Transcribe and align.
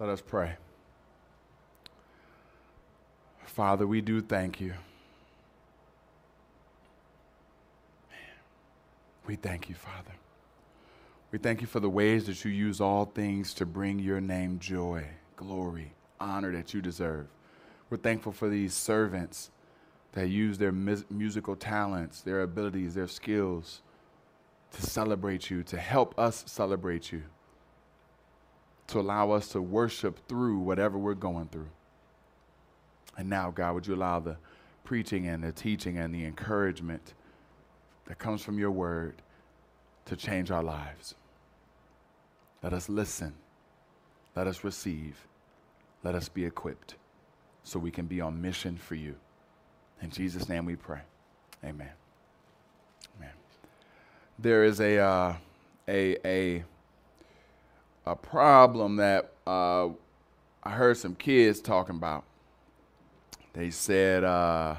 Let 0.00 0.08
us 0.08 0.20
pray. 0.20 0.56
Father, 3.44 3.86
we 3.86 4.00
do 4.00 4.20
thank 4.20 4.60
you. 4.60 4.74
We 9.24 9.36
thank 9.36 9.68
you, 9.68 9.76
Father. 9.76 10.10
We 11.30 11.38
thank 11.38 11.60
you 11.60 11.68
for 11.68 11.78
the 11.78 11.88
ways 11.88 12.26
that 12.26 12.44
you 12.44 12.50
use 12.50 12.80
all 12.80 13.04
things 13.04 13.54
to 13.54 13.64
bring 13.66 14.00
your 14.00 14.20
name 14.20 14.58
joy, 14.58 15.04
glory, 15.36 15.92
honor 16.20 16.50
that 16.52 16.74
you 16.74 16.82
deserve. 16.82 17.26
We're 17.88 17.96
thankful 17.98 18.32
for 18.32 18.48
these 18.48 18.74
servants 18.74 19.50
that 20.12 20.28
use 20.28 20.58
their 20.58 20.72
mus- 20.72 21.04
musical 21.08 21.54
talents, 21.54 22.20
their 22.20 22.42
abilities, 22.42 22.94
their 22.94 23.06
skills 23.06 23.80
to 24.72 24.82
celebrate 24.82 25.50
you, 25.50 25.62
to 25.62 25.78
help 25.78 26.18
us 26.18 26.42
celebrate 26.46 27.12
you, 27.12 27.22
to 28.88 29.00
allow 29.00 29.30
us 29.30 29.48
to 29.48 29.62
worship 29.62 30.26
through 30.28 30.58
whatever 30.58 30.98
we're 30.98 31.14
going 31.14 31.48
through. 31.48 31.68
And 33.16 33.30
now, 33.30 33.50
God, 33.50 33.74
would 33.74 33.86
you 33.86 33.94
allow 33.94 34.20
the 34.20 34.36
preaching 34.82 35.26
and 35.26 35.42
the 35.42 35.52
teaching 35.52 35.98
and 35.98 36.14
the 36.14 36.24
encouragement 36.24 37.14
that 38.06 38.18
comes 38.18 38.42
from 38.42 38.58
your 38.58 38.70
word 38.70 39.22
to 40.06 40.16
change 40.16 40.50
our 40.50 40.62
lives? 40.62 41.14
Let 42.62 42.72
us 42.72 42.88
listen. 42.88 43.34
Let 44.34 44.46
us 44.46 44.64
receive. 44.64 45.16
Let 46.02 46.14
us 46.14 46.28
be 46.28 46.44
equipped 46.44 46.96
so 47.62 47.78
we 47.78 47.90
can 47.90 48.06
be 48.06 48.20
on 48.20 48.40
mission 48.40 48.76
for 48.76 48.94
you. 48.94 49.14
In 50.02 50.10
Jesus' 50.10 50.48
name 50.48 50.66
we 50.66 50.76
pray. 50.76 51.00
Amen. 51.64 51.90
Amen. 53.16 53.32
There 54.38 54.64
is 54.64 54.80
a, 54.80 54.98
uh, 54.98 55.34
a, 55.88 56.16
a, 56.26 56.64
a 58.06 58.14
problem 58.14 58.96
that 58.96 59.32
uh, 59.46 59.88
I 60.62 60.70
heard 60.70 60.96
some 60.96 61.14
kids 61.14 61.60
talking 61.60 61.96
about. 61.96 62.24
They 63.52 63.70
said, 63.70 64.24
uh, 64.24 64.76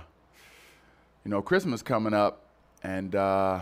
you 1.23 1.31
know, 1.31 1.41
Christmas 1.41 1.81
coming 1.81 2.13
up, 2.13 2.45
and 2.83 3.15
uh, 3.15 3.61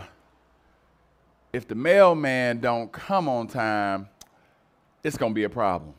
if 1.52 1.68
the 1.68 1.74
mailman 1.74 2.60
don't 2.60 2.92
come 2.92 3.28
on 3.28 3.46
time, 3.46 4.08
it's 5.02 5.16
to 5.32 5.34
be 5.34 5.44
a 5.44 5.50
problem. 5.50 5.94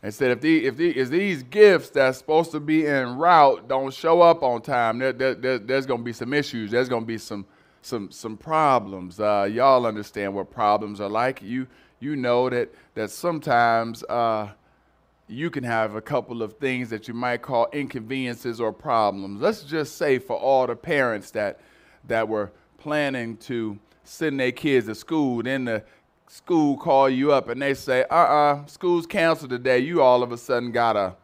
They 0.00 0.10
said 0.10 0.32
if, 0.32 0.40
the, 0.42 0.66
if, 0.66 0.76
the, 0.76 0.98
if 0.98 1.08
these 1.08 1.42
gifts 1.42 1.88
that's 1.88 2.18
supposed 2.18 2.52
to 2.52 2.60
be 2.60 2.86
en 2.86 3.16
route 3.16 3.66
don't 3.66 3.92
show 3.92 4.20
up 4.20 4.42
on 4.42 4.60
time, 4.60 4.98
there, 4.98 5.12
there, 5.12 5.34
there, 5.34 5.58
there's 5.58 5.86
to 6.00 6.04
be 6.04 6.12
some 6.12 6.34
issues. 6.34 6.70
There's 6.70 6.90
to 7.02 7.06
be 7.06 7.16
some, 7.16 7.46
some, 7.84 8.10
some 8.10 8.36
problems. 8.36 9.20
Uh, 9.20 9.48
y'all 9.50 9.86
understand 9.86 10.34
what 10.34 10.50
problems 10.50 11.00
are 11.00 11.08
like. 11.08 11.42
You, 11.42 11.66
you 12.00 12.16
know 12.16 12.48
that, 12.48 12.72
that 12.94 13.10
sometimes 13.10 14.02
uh, 14.04 14.48
you 15.28 15.50
can 15.50 15.64
have 15.64 15.94
a 15.94 16.00
couple 16.00 16.42
of 16.42 16.54
things 16.54 16.88
that 16.90 17.08
you 17.08 17.14
might 17.14 17.42
call 17.42 17.68
inconveniences 17.72 18.60
or 18.60 18.72
problems. 18.72 19.40
Let's 19.40 19.62
just 19.62 19.96
say 19.96 20.18
for 20.18 20.36
all 20.36 20.66
the 20.66 20.76
parents 20.76 21.30
that, 21.32 21.60
that 22.06 22.26
were 22.26 22.52
planning 22.78 23.36
to 23.38 23.78
send 24.04 24.40
their 24.40 24.52
kids 24.52 24.86
to 24.86 24.94
school, 24.94 25.42
then 25.42 25.66
the 25.66 25.84
school 26.28 26.76
call 26.76 27.08
you 27.08 27.32
up 27.32 27.48
and 27.48 27.60
they 27.60 27.74
say, 27.74 28.02
uh 28.04 28.14
uh-uh, 28.14 28.54
uh, 28.54 28.66
school's 28.66 29.06
canceled 29.06 29.50
today, 29.50 29.78
you 29.78 30.00
all 30.02 30.22
of 30.22 30.32
a 30.32 30.38
sudden 30.38 30.72
got 30.72 30.96
a 30.96 31.14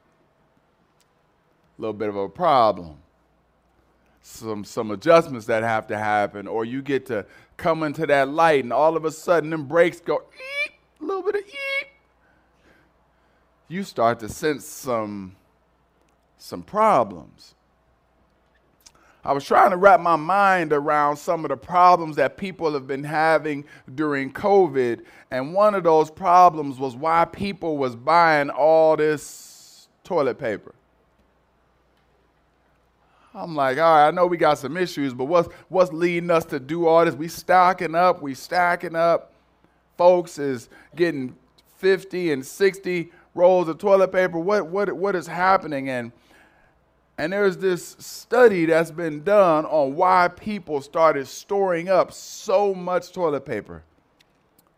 little 1.78 1.94
bit 1.94 2.08
of 2.08 2.16
a 2.16 2.28
problem. 2.28 2.98
Some, 4.22 4.64
some 4.64 4.90
adjustments 4.90 5.46
that 5.46 5.62
have 5.62 5.86
to 5.88 5.98
happen, 5.98 6.46
or 6.46 6.64
you 6.64 6.82
get 6.82 7.06
to 7.06 7.24
come 7.56 7.82
into 7.82 8.06
that 8.06 8.28
light 8.28 8.64
and 8.64 8.72
all 8.72 8.96
of 8.96 9.04
a 9.04 9.10
sudden 9.10 9.50
them 9.50 9.66
brakes 9.66 10.00
go, 10.00 10.22
eep, 10.66 10.72
a 11.00 11.04
little 11.04 11.22
bit 11.22 11.36
of 11.36 11.42
eep. 11.46 11.88
You 13.68 13.82
start 13.82 14.20
to 14.20 14.28
sense 14.28 14.66
some, 14.66 15.36
some 16.38 16.62
problems. 16.62 17.54
I 19.22 19.32
was 19.32 19.44
trying 19.44 19.70
to 19.70 19.76
wrap 19.76 20.00
my 20.00 20.16
mind 20.16 20.72
around 20.72 21.18
some 21.18 21.44
of 21.44 21.50
the 21.50 21.56
problems 21.56 22.16
that 22.16 22.38
people 22.38 22.72
have 22.72 22.86
been 22.86 23.04
having 23.04 23.66
during 23.94 24.32
COVID, 24.32 25.04
and 25.30 25.52
one 25.52 25.74
of 25.74 25.84
those 25.84 26.10
problems 26.10 26.78
was 26.78 26.96
why 26.96 27.26
people 27.26 27.76
was 27.76 27.94
buying 27.94 28.48
all 28.48 28.96
this 28.96 29.88
toilet 30.04 30.38
paper. 30.38 30.74
I'm 33.32 33.54
like, 33.54 33.78
all 33.78 33.84
right, 33.84 34.08
I 34.08 34.10
know 34.10 34.26
we 34.26 34.36
got 34.36 34.58
some 34.58 34.76
issues, 34.76 35.14
but 35.14 35.26
what's 35.26 35.48
what's 35.68 35.92
leading 35.92 36.30
us 36.30 36.44
to 36.46 36.58
do 36.58 36.86
all 36.86 37.04
this? 37.04 37.14
We 37.14 37.28
stocking 37.28 37.94
up, 37.94 38.22
we 38.22 38.34
stacking 38.34 38.96
up. 38.96 39.32
Folks 39.96 40.38
is 40.38 40.68
getting 40.96 41.36
50 41.76 42.32
and 42.32 42.44
60 42.44 43.12
rolls 43.34 43.68
of 43.68 43.78
toilet 43.78 44.12
paper. 44.12 44.38
What 44.38 44.66
what 44.66 44.92
what 44.92 45.14
is 45.14 45.28
happening? 45.28 45.88
And 45.88 46.12
and 47.18 47.32
there's 47.32 47.58
this 47.58 47.96
study 47.98 48.64
that's 48.64 48.90
been 48.90 49.22
done 49.22 49.66
on 49.66 49.94
why 49.94 50.28
people 50.28 50.80
started 50.80 51.28
storing 51.28 51.88
up 51.88 52.12
so 52.12 52.74
much 52.74 53.12
toilet 53.12 53.44
paper. 53.44 53.84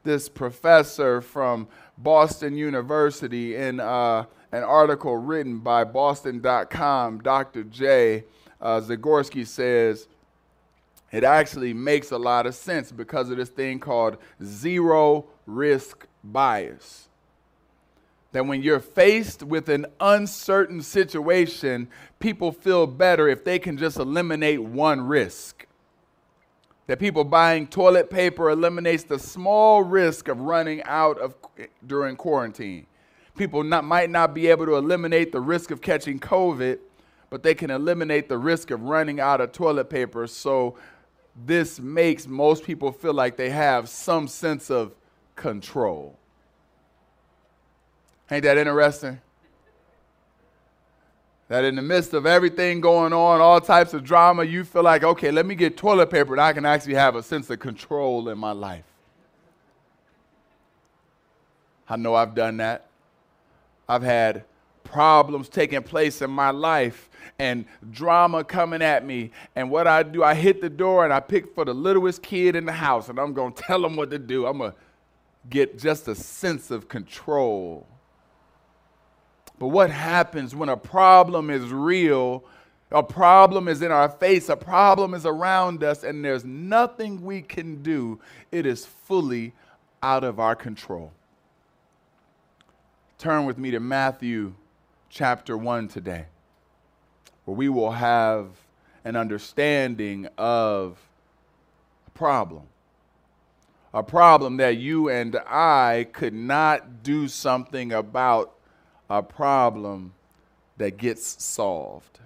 This 0.02 0.28
professor 0.28 1.20
from 1.20 1.68
Boston 1.96 2.56
University, 2.56 3.54
in 3.54 3.78
uh, 3.78 4.24
an 4.52 4.62
article 4.62 5.16
written 5.16 5.58
by 5.58 5.84
Boston.com, 5.84 7.22
Dr. 7.22 7.64
J. 7.64 8.24
Uh, 8.60 8.80
Zagorsky 8.80 9.46
says, 9.46 10.06
it 11.10 11.24
actually 11.24 11.74
makes 11.74 12.10
a 12.10 12.18
lot 12.18 12.46
of 12.46 12.54
sense 12.54 12.92
because 12.92 13.30
of 13.30 13.36
this 13.36 13.48
thing 13.48 13.80
called 13.80 14.16
zero 14.42 15.26
risk 15.46 16.06
bias 16.22 17.08
that 18.32 18.46
when 18.46 18.62
you're 18.62 18.80
faced 18.80 19.42
with 19.42 19.68
an 19.68 19.86
uncertain 20.00 20.80
situation, 20.80 21.88
people 22.18 22.50
feel 22.50 22.86
better 22.86 23.28
if 23.28 23.44
they 23.44 23.58
can 23.58 23.76
just 23.76 23.98
eliminate 23.98 24.62
one 24.62 25.02
risk. 25.02 25.66
That 26.86 26.98
people 26.98 27.24
buying 27.24 27.66
toilet 27.66 28.10
paper 28.10 28.50
eliminates 28.50 29.04
the 29.04 29.18
small 29.18 29.82
risk 29.82 30.28
of 30.28 30.40
running 30.40 30.82
out 30.84 31.18
of 31.18 31.34
during 31.86 32.16
quarantine. 32.16 32.86
People 33.36 33.62
not, 33.62 33.84
might 33.84 34.10
not 34.10 34.34
be 34.34 34.48
able 34.48 34.66
to 34.66 34.74
eliminate 34.74 35.32
the 35.32 35.40
risk 35.40 35.70
of 35.70 35.80
catching 35.80 36.20
COVID, 36.20 36.78
but 37.30 37.42
they 37.42 37.54
can 37.54 37.70
eliminate 37.70 38.28
the 38.28 38.36
risk 38.36 38.70
of 38.70 38.82
running 38.82 39.20
out 39.20 39.40
of 39.40 39.52
toilet 39.52 39.88
paper. 39.88 40.26
So 40.26 40.76
this 41.46 41.80
makes 41.80 42.26
most 42.26 42.62
people 42.64 42.92
feel 42.92 43.14
like 43.14 43.36
they 43.36 43.50
have 43.50 43.88
some 43.88 44.28
sense 44.28 44.70
of 44.70 44.94
control. 45.34 46.18
Ain't 48.30 48.44
that 48.44 48.58
interesting? 48.58 49.20
That 51.48 51.64
in 51.64 51.76
the 51.76 51.82
midst 51.82 52.14
of 52.14 52.26
everything 52.26 52.80
going 52.80 53.12
on, 53.12 53.40
all 53.40 53.60
types 53.60 53.92
of 53.94 54.04
drama, 54.04 54.44
you 54.44 54.64
feel 54.64 54.82
like, 54.82 55.04
okay, 55.04 55.30
let 55.30 55.44
me 55.44 55.54
get 55.54 55.76
toilet 55.76 56.10
paper 56.10 56.32
and 56.32 56.40
I 56.40 56.52
can 56.52 56.64
actually 56.64 56.94
have 56.94 57.16
a 57.16 57.22
sense 57.22 57.50
of 57.50 57.58
control 57.58 58.28
in 58.28 58.38
my 58.38 58.52
life. 58.52 58.84
I 61.88 61.96
know 61.96 62.14
I've 62.14 62.34
done 62.34 62.58
that. 62.58 62.86
I've 63.88 64.02
had 64.02 64.44
problems 64.84 65.48
taking 65.48 65.82
place 65.82 66.22
in 66.22 66.30
my 66.30 66.50
life 66.50 67.08
and 67.38 67.64
drama 67.90 68.44
coming 68.44 68.82
at 68.82 69.04
me. 69.04 69.30
And 69.56 69.70
what 69.70 69.86
I 69.86 70.02
do, 70.02 70.22
I 70.22 70.34
hit 70.34 70.60
the 70.60 70.70
door 70.70 71.04
and 71.04 71.12
I 71.12 71.20
pick 71.20 71.54
for 71.54 71.64
the 71.64 71.74
littlest 71.74 72.22
kid 72.22 72.56
in 72.56 72.66
the 72.66 72.72
house 72.72 73.08
and 73.08 73.18
I'm 73.18 73.32
going 73.32 73.52
to 73.54 73.62
tell 73.62 73.80
them 73.80 73.96
what 73.96 74.10
to 74.10 74.18
do. 74.18 74.46
I'm 74.46 74.58
going 74.58 74.72
to 74.72 74.76
get 75.48 75.78
just 75.78 76.08
a 76.08 76.14
sense 76.14 76.70
of 76.70 76.88
control 76.88 77.86
but 79.62 79.68
what 79.68 79.90
happens 79.90 80.56
when 80.56 80.68
a 80.68 80.76
problem 80.76 81.48
is 81.48 81.70
real? 81.70 82.42
A 82.90 83.00
problem 83.00 83.68
is 83.68 83.80
in 83.80 83.92
our 83.92 84.08
face, 84.08 84.48
a 84.48 84.56
problem 84.56 85.14
is 85.14 85.24
around 85.24 85.84
us, 85.84 86.02
and 86.02 86.24
there's 86.24 86.44
nothing 86.44 87.22
we 87.22 87.42
can 87.42 87.80
do. 87.80 88.18
It 88.50 88.66
is 88.66 88.84
fully 88.84 89.52
out 90.02 90.24
of 90.24 90.40
our 90.40 90.56
control. 90.56 91.12
Turn 93.22 93.44
with 93.44 93.56
me 93.56 93.70
to 93.70 93.78
Matthew 93.78 94.52
chapter 95.08 95.56
1 95.56 95.86
today, 95.86 96.24
where 97.44 97.56
we 97.56 97.68
will 97.68 97.92
have 97.92 98.48
an 99.04 99.14
understanding 99.14 100.26
of 100.36 100.98
a 102.04 102.10
problem. 102.10 102.64
A 103.94 104.02
problem 104.02 104.56
that 104.56 104.76
you 104.76 105.08
and 105.08 105.36
I 105.46 106.08
could 106.12 106.34
not 106.34 107.04
do 107.04 107.28
something 107.28 107.92
about 107.92 108.56
a 109.08 109.22
problem 109.22 110.14
that 110.78 110.96
gets 110.96 111.44
solved. 111.44 112.18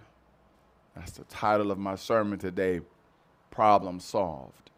That's 0.95 1.11
the 1.11 1.25
title 1.25 1.71
of 1.71 1.77
my 1.77 1.97
sermon 1.97 2.39
today 2.39 2.81
Problem 3.51 4.01
Solved. 4.01 4.71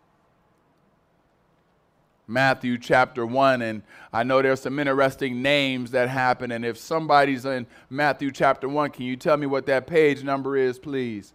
Matthew 2.30 2.76
chapter 2.76 3.24
1, 3.24 3.62
and 3.62 3.82
I 4.12 4.22
know 4.22 4.42
there's 4.42 4.60
some 4.60 4.78
interesting 4.78 5.40
names 5.40 5.92
that 5.92 6.10
happen. 6.10 6.52
And 6.52 6.64
if 6.64 6.76
somebody's 6.76 7.46
in 7.46 7.66
Matthew 7.88 8.30
chapter 8.30 8.68
1, 8.68 8.90
can 8.90 9.06
you 9.06 9.16
tell 9.16 9.38
me 9.38 9.46
what 9.46 9.64
that 9.66 9.86
page 9.86 10.22
number 10.22 10.54
is, 10.54 10.78
please? 10.78 11.32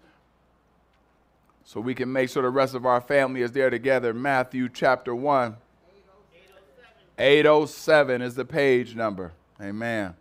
So 1.65 1.81
we 1.81 1.95
can 1.95 2.11
make 2.11 2.29
sure 2.29 2.43
the 2.43 2.49
rest 2.49 2.75
of 2.75 2.85
our 2.85 3.01
family 3.01 3.41
is 3.41 3.51
there 3.51 3.71
together. 3.71 4.13
Matthew 4.13 4.69
chapter 4.69 5.15
1. 5.15 5.57
807 7.17 8.21
is 8.21 8.35
the 8.35 8.45
page 8.45 8.95
number. 8.95 9.33
Amen. 9.59 10.13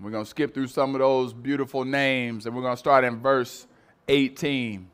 We're 0.00 0.10
going 0.10 0.24
to 0.24 0.30
skip 0.30 0.54
through 0.54 0.68
some 0.68 0.94
of 0.94 1.00
those 1.00 1.32
beautiful 1.32 1.84
names 1.84 2.46
and 2.46 2.54
we're 2.54 2.62
going 2.62 2.74
to 2.74 2.78
start 2.78 3.04
in 3.04 3.20
verse 3.20 3.66
18. 4.08 4.88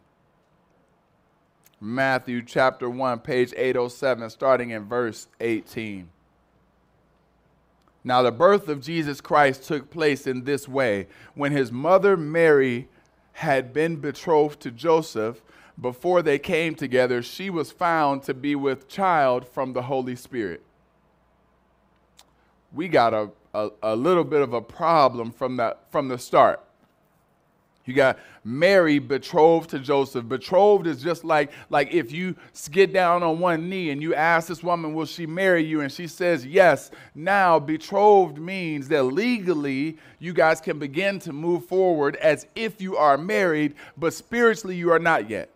Matthew 1.80 2.42
chapter 2.42 2.88
1, 2.88 3.20
page 3.20 3.52
807, 3.54 4.30
starting 4.30 4.70
in 4.70 4.84
verse 4.84 5.28
18. 5.40 6.08
Now, 8.02 8.22
the 8.22 8.32
birth 8.32 8.68
of 8.68 8.80
Jesus 8.80 9.20
Christ 9.20 9.64
took 9.64 9.90
place 9.90 10.26
in 10.26 10.44
this 10.44 10.68
way. 10.68 11.08
When 11.34 11.52
his 11.52 11.70
mother 11.70 12.16
Mary 12.16 12.88
had 13.32 13.72
been 13.74 13.96
betrothed 13.96 14.60
to 14.60 14.70
Joseph, 14.70 15.42
before 15.78 16.22
they 16.22 16.38
came 16.38 16.74
together, 16.74 17.22
she 17.22 17.50
was 17.50 17.70
found 17.70 18.22
to 18.22 18.32
be 18.32 18.54
with 18.54 18.88
child 18.88 19.46
from 19.46 19.74
the 19.74 19.82
Holy 19.82 20.16
Spirit. 20.16 20.62
We 22.72 22.88
got 22.88 23.12
a, 23.12 23.30
a, 23.52 23.70
a 23.82 23.96
little 23.96 24.24
bit 24.24 24.40
of 24.40 24.54
a 24.54 24.62
problem 24.62 25.30
from 25.30 25.56
the, 25.56 25.76
from 25.90 26.08
the 26.08 26.18
start. 26.18 26.65
You 27.86 27.94
got 27.94 28.18
Mary 28.44 28.98
betrothed 28.98 29.70
to 29.70 29.78
Joseph. 29.78 30.28
Betrothed 30.28 30.88
is 30.88 31.02
just 31.02 31.24
like, 31.24 31.52
like 31.70 31.94
if 31.94 32.10
you 32.10 32.34
get 32.70 32.92
down 32.92 33.22
on 33.22 33.38
one 33.38 33.68
knee 33.68 33.90
and 33.90 34.02
you 34.02 34.14
ask 34.14 34.48
this 34.48 34.62
woman, 34.62 34.92
Will 34.92 35.06
she 35.06 35.24
marry 35.24 35.64
you? 35.64 35.80
And 35.80 35.90
she 35.90 36.08
says, 36.08 36.44
Yes. 36.44 36.90
Now, 37.14 37.58
betrothed 37.60 38.38
means 38.38 38.88
that 38.88 39.04
legally 39.04 39.98
you 40.18 40.32
guys 40.32 40.60
can 40.60 40.78
begin 40.80 41.20
to 41.20 41.32
move 41.32 41.66
forward 41.66 42.16
as 42.16 42.46
if 42.56 42.80
you 42.80 42.96
are 42.96 43.16
married, 43.16 43.74
but 43.96 44.12
spiritually 44.12 44.76
you 44.76 44.90
are 44.90 44.98
not 44.98 45.30
yet. 45.30 45.50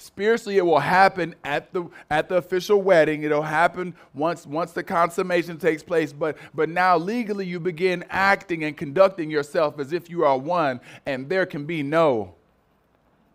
Spiritually, 0.00 0.58
it 0.58 0.64
will 0.64 0.78
happen 0.78 1.34
at 1.42 1.72
the 1.72 1.84
at 2.08 2.28
the 2.28 2.36
official 2.36 2.80
wedding. 2.80 3.24
It'll 3.24 3.42
happen 3.42 3.96
once 4.14 4.46
once 4.46 4.70
the 4.70 4.84
consummation 4.84 5.58
takes 5.58 5.82
place. 5.82 6.12
But 6.12 6.38
but 6.54 6.68
now 6.68 6.96
legally, 6.96 7.46
you 7.46 7.58
begin 7.58 8.04
acting 8.08 8.62
and 8.62 8.76
conducting 8.76 9.28
yourself 9.28 9.80
as 9.80 9.92
if 9.92 10.08
you 10.08 10.24
are 10.24 10.38
one, 10.38 10.80
and 11.04 11.28
there 11.28 11.46
can 11.46 11.66
be 11.66 11.82
no 11.82 12.36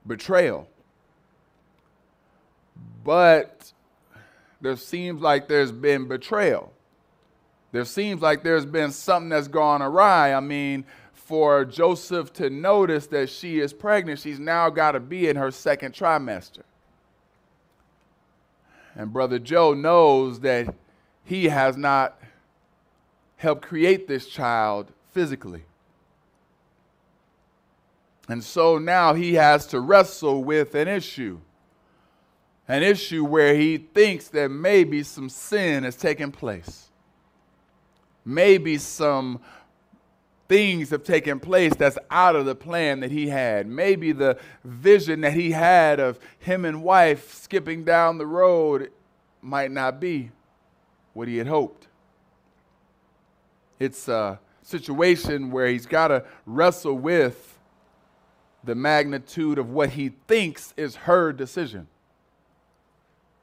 betrayal. 0.08 0.70
But 3.04 3.74
there 4.62 4.78
seems 4.78 5.22
like 5.22 5.50
there's 5.50 5.74
been 5.74 6.08
betrayal. 6.08 6.72
There 7.74 7.84
seems 7.84 8.22
like 8.22 8.42
there's 8.42 8.66
been 8.66 8.92
something 8.92 9.28
that's 9.28 9.50
gone 9.50 9.82
awry. 9.82 10.34
I 10.34 10.40
mean, 10.40 10.86
for 11.26 11.64
Joseph 11.64 12.34
to 12.34 12.50
notice 12.50 13.08
that 13.08 13.30
she 13.30 13.60
is 13.60 13.74
pregnant, 13.74 14.20
she's 14.20 14.40
now 14.40 14.70
got 14.70 14.92
to 14.92 15.00
be 15.00 15.28
in 15.30 15.36
her 15.36 15.52
second 15.52 15.94
trimester. 15.94 16.64
And 18.96 19.12
Brother 19.12 19.40
Joe 19.40 19.74
knows 19.74 20.42
that 20.42 20.74
he 21.24 21.46
has 21.46 21.78
not 21.78 22.20
helped 23.38 23.64
create 23.64 24.08
this 24.08 24.28
child 24.28 24.92
physically. 25.12 25.64
And 28.28 28.44
so 28.44 28.78
now 28.78 29.14
he 29.14 29.34
has 29.36 29.66
to 29.68 29.80
wrestle 29.80 30.44
with 30.44 30.76
an 30.76 30.88
issue. 30.88 31.40
An 32.68 32.84
issue 32.84 33.26
where 33.26 33.56
he 33.56 33.78
thinks 33.78 34.28
that 34.30 34.50
maybe 34.50 35.04
some 35.04 35.30
sin 35.30 35.84
has 35.84 35.96
taken 35.96 36.32
place. 36.32 36.90
Maybe 38.26 38.78
some 38.78 39.42
things 40.54 40.92
have 40.92 41.04
taken 41.04 41.40
place 41.40 41.74
that's 41.74 41.98
out 42.12 42.36
of 42.36 42.46
the 42.46 42.54
plan 42.54 43.00
that 43.00 43.10
he 43.10 43.28
had. 43.28 43.66
Maybe 43.66 44.12
the 44.12 44.38
vision 44.64 45.22
that 45.22 45.34
he 45.34 45.50
had 45.50 46.00
of 46.00 46.20
him 46.38 46.64
and 46.64 46.84
wife 46.84 47.34
skipping 47.34 47.84
down 47.84 48.20
the 48.20 48.28
road 48.28 48.92
might 49.42 49.72
not 49.72 50.00
be 50.00 50.30
what 51.14 51.28
he 51.28 51.38
had 51.38 51.48
hoped. 51.48 51.88
It's 53.80 54.08
a 54.08 54.40
situation 54.62 55.50
where 55.50 55.66
he's 55.66 55.88
got 55.88 56.10
to 56.10 56.24
wrestle 56.46 57.00
with 57.00 57.58
the 58.64 58.76
magnitude 58.76 59.58
of 59.58 59.72
what 59.72 59.90
he 59.90 60.10
thinks 60.28 60.72
is 60.78 60.98
her 60.98 61.34
decision. 61.34 61.88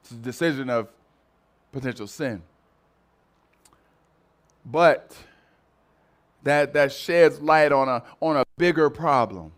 It's 0.02 0.12
a 0.12 0.14
decision 0.14 0.70
of 0.70 0.86
potential 1.72 2.06
sin. 2.06 2.42
But 4.64 5.16
that, 6.42 6.72
that 6.75 6.92
sheds 6.92 7.40
light 7.40 7.72
on 7.72 7.88
a, 7.88 8.02
on 8.20 8.37
a 8.37 8.44
bigger 8.56 8.90
problem. 8.90 9.52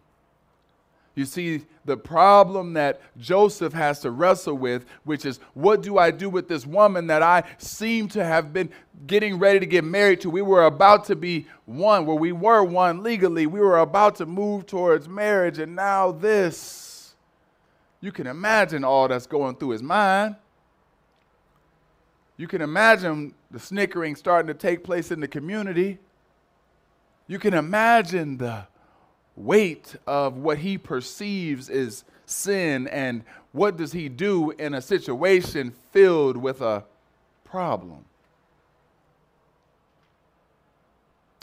You 1.14 1.26
see, 1.26 1.62
the 1.84 1.96
problem 1.96 2.72
that 2.74 3.00
Joseph 3.18 3.72
has 3.74 4.00
to 4.00 4.10
wrestle 4.10 4.54
with, 4.54 4.86
which 5.04 5.26
is 5.26 5.40
what 5.52 5.82
do 5.82 5.98
I 5.98 6.10
do 6.10 6.30
with 6.30 6.48
this 6.48 6.66
woman 6.66 7.08
that 7.08 7.22
I 7.22 7.42
seem 7.58 8.08
to 8.10 8.24
have 8.24 8.52
been 8.52 8.70
getting 9.06 9.38
ready 9.38 9.60
to 9.60 9.66
get 9.66 9.84
married 9.84 10.20
to? 10.22 10.30
We 10.30 10.42
were 10.42 10.64
about 10.64 11.04
to 11.06 11.16
be 11.16 11.46
one, 11.66 12.06
where 12.06 12.16
we 12.16 12.32
were 12.32 12.62
one 12.64 13.02
legally. 13.02 13.46
We 13.46 13.60
were 13.60 13.78
about 13.78 14.16
to 14.16 14.26
move 14.26 14.66
towards 14.66 15.08
marriage, 15.08 15.58
and 15.58 15.76
now 15.76 16.12
this. 16.12 17.14
You 18.00 18.10
can 18.10 18.26
imagine 18.26 18.82
all 18.82 19.06
that's 19.06 19.26
going 19.26 19.56
through 19.56 19.70
his 19.70 19.82
mind. 19.82 20.36
You 22.36 22.48
can 22.48 22.62
imagine 22.62 23.34
the 23.50 23.60
snickering 23.60 24.16
starting 24.16 24.48
to 24.48 24.54
take 24.54 24.82
place 24.82 25.10
in 25.10 25.20
the 25.20 25.28
community. 25.28 25.98
You 27.26 27.38
can 27.38 27.54
imagine 27.54 28.38
the 28.38 28.66
weight 29.36 29.96
of 30.06 30.36
what 30.36 30.58
he 30.58 30.76
perceives 30.76 31.68
is 31.68 32.04
sin 32.26 32.86
and 32.88 33.24
what 33.52 33.76
does 33.76 33.92
he 33.92 34.08
do 34.08 34.50
in 34.52 34.74
a 34.74 34.82
situation 34.82 35.72
filled 35.92 36.36
with 36.36 36.60
a 36.60 36.84
problem. 37.44 38.04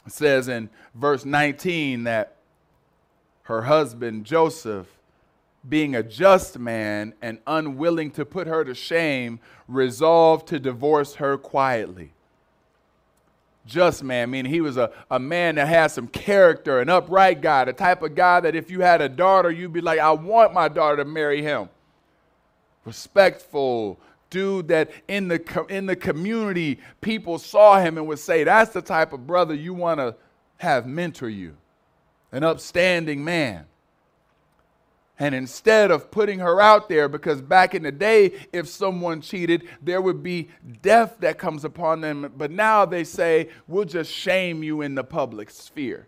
It 0.05 0.11
says 0.11 0.47
in 0.47 0.69
verse 0.95 1.25
19 1.25 2.03
that 2.05 2.35
her 3.43 3.63
husband 3.63 4.25
Joseph, 4.25 4.87
being 5.67 5.95
a 5.95 6.03
just 6.03 6.57
man 6.57 7.13
and 7.21 7.39
unwilling 7.45 8.11
to 8.11 8.25
put 8.25 8.47
her 8.47 8.63
to 8.63 8.73
shame, 8.73 9.39
resolved 9.67 10.47
to 10.47 10.59
divorce 10.59 11.15
her 11.15 11.37
quietly 11.37 12.13
just 13.65 14.03
man, 14.03 14.29
meaning 14.31 14.51
he 14.51 14.61
was 14.61 14.77
a, 14.77 14.91
a 15.11 15.19
man 15.19 15.55
that 15.55 15.67
had 15.67 15.87
some 15.87 16.07
character, 16.07 16.79
an 16.79 16.89
upright 16.89 17.41
guy, 17.41 17.65
the 17.65 17.73
type 17.73 18.01
of 18.01 18.15
guy 18.15 18.39
that 18.39 18.55
if 18.55 18.71
you 18.71 18.81
had 18.81 19.01
a 19.01 19.09
daughter, 19.09 19.51
you'd 19.51 19.73
be 19.73 19.81
like, 19.81 19.99
I 19.99 20.11
want 20.11 20.53
my 20.53 20.67
daughter 20.67 20.97
to 20.97 21.05
marry 21.05 21.41
him. 21.41 21.69
Respectful, 22.85 23.99
dude 24.29 24.69
that 24.69 24.91
in 25.07 25.27
the, 25.27 25.65
in 25.69 25.85
the 25.85 25.95
community, 25.95 26.79
people 27.01 27.37
saw 27.37 27.79
him 27.79 27.97
and 27.97 28.07
would 28.07 28.19
say, 28.19 28.43
That's 28.43 28.71
the 28.71 28.81
type 28.81 29.13
of 29.13 29.27
brother 29.27 29.53
you 29.53 29.73
want 29.73 29.99
to 29.99 30.15
have 30.57 30.87
mentor 30.87 31.29
you, 31.29 31.55
an 32.31 32.43
upstanding 32.43 33.23
man. 33.23 33.65
And 35.21 35.35
instead 35.35 35.91
of 35.91 36.11
putting 36.11 36.39
her 36.39 36.61
out 36.61 36.87
there, 36.87 37.09
because 37.09 37.41
back 37.41 37.75
in 37.75 37.83
the 37.83 37.91
day, 37.91 38.47
if 38.53 38.69
someone 38.69 39.19
cheated, 39.19 39.67
there 39.81 40.01
would 40.01 40.23
be 40.23 40.49
death 40.81 41.17
that 41.19 41.37
comes 41.37 41.65
upon 41.65 41.99
them. 41.99 42.33
But 42.37 42.51
now 42.51 42.85
they 42.85 43.03
say, 43.03 43.49
we'll 43.67 43.83
just 43.83 44.09
shame 44.09 44.63
you 44.63 44.81
in 44.81 44.95
the 44.95 45.03
public 45.03 45.49
sphere. 45.49 46.07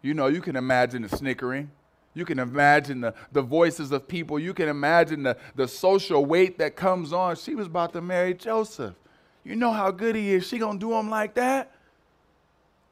You 0.00 0.14
know, 0.14 0.26
you 0.26 0.40
can 0.40 0.56
imagine 0.56 1.02
the 1.02 1.14
snickering. 1.14 1.70
You 2.14 2.24
can 2.24 2.38
imagine 2.38 3.02
the, 3.02 3.14
the 3.30 3.42
voices 3.42 3.92
of 3.92 4.08
people. 4.08 4.38
You 4.38 4.54
can 4.54 4.68
imagine 4.68 5.22
the, 5.22 5.36
the 5.54 5.68
social 5.68 6.24
weight 6.24 6.58
that 6.58 6.76
comes 6.76 7.12
on. 7.12 7.36
She 7.36 7.54
was 7.54 7.66
about 7.66 7.92
to 7.92 8.00
marry 8.00 8.34
Joseph. 8.34 8.94
You 9.44 9.56
know 9.56 9.72
how 9.72 9.90
good 9.90 10.16
he 10.16 10.32
is. 10.32 10.46
She 10.46 10.58
gonna 10.58 10.78
do 10.78 10.92
him 10.94 11.10
like 11.10 11.34
that? 11.34 11.72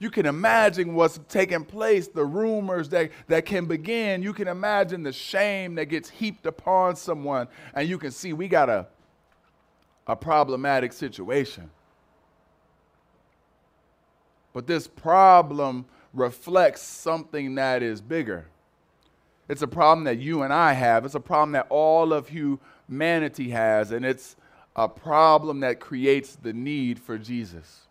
You 0.00 0.10
can 0.10 0.24
imagine 0.24 0.94
what's 0.94 1.20
taking 1.28 1.62
place, 1.62 2.08
the 2.08 2.24
rumors 2.24 2.88
that, 2.88 3.10
that 3.28 3.44
can 3.44 3.66
begin. 3.66 4.22
You 4.22 4.32
can 4.32 4.48
imagine 4.48 5.02
the 5.02 5.12
shame 5.12 5.74
that 5.74 5.86
gets 5.86 6.08
heaped 6.08 6.46
upon 6.46 6.96
someone. 6.96 7.48
And 7.74 7.86
you 7.86 7.98
can 7.98 8.10
see 8.10 8.32
we 8.32 8.48
got 8.48 8.70
a, 8.70 8.86
a 10.06 10.16
problematic 10.16 10.94
situation. 10.94 11.70
But 14.54 14.66
this 14.66 14.88
problem 14.88 15.84
reflects 16.14 16.80
something 16.80 17.54
that 17.56 17.82
is 17.82 18.00
bigger. 18.00 18.46
It's 19.50 19.62
a 19.62 19.68
problem 19.68 20.04
that 20.04 20.18
you 20.18 20.42
and 20.42 20.52
I 20.52 20.72
have. 20.72 21.04
It's 21.04 21.14
a 21.14 21.20
problem 21.20 21.52
that 21.52 21.66
all 21.68 22.14
of 22.14 22.30
humanity 22.30 23.50
has. 23.50 23.92
And 23.92 24.06
it's 24.06 24.34
a 24.74 24.88
problem 24.88 25.60
that 25.60 25.78
creates 25.78 26.36
the 26.36 26.54
need 26.54 26.98
for 26.98 27.18
Jesus. 27.18 27.88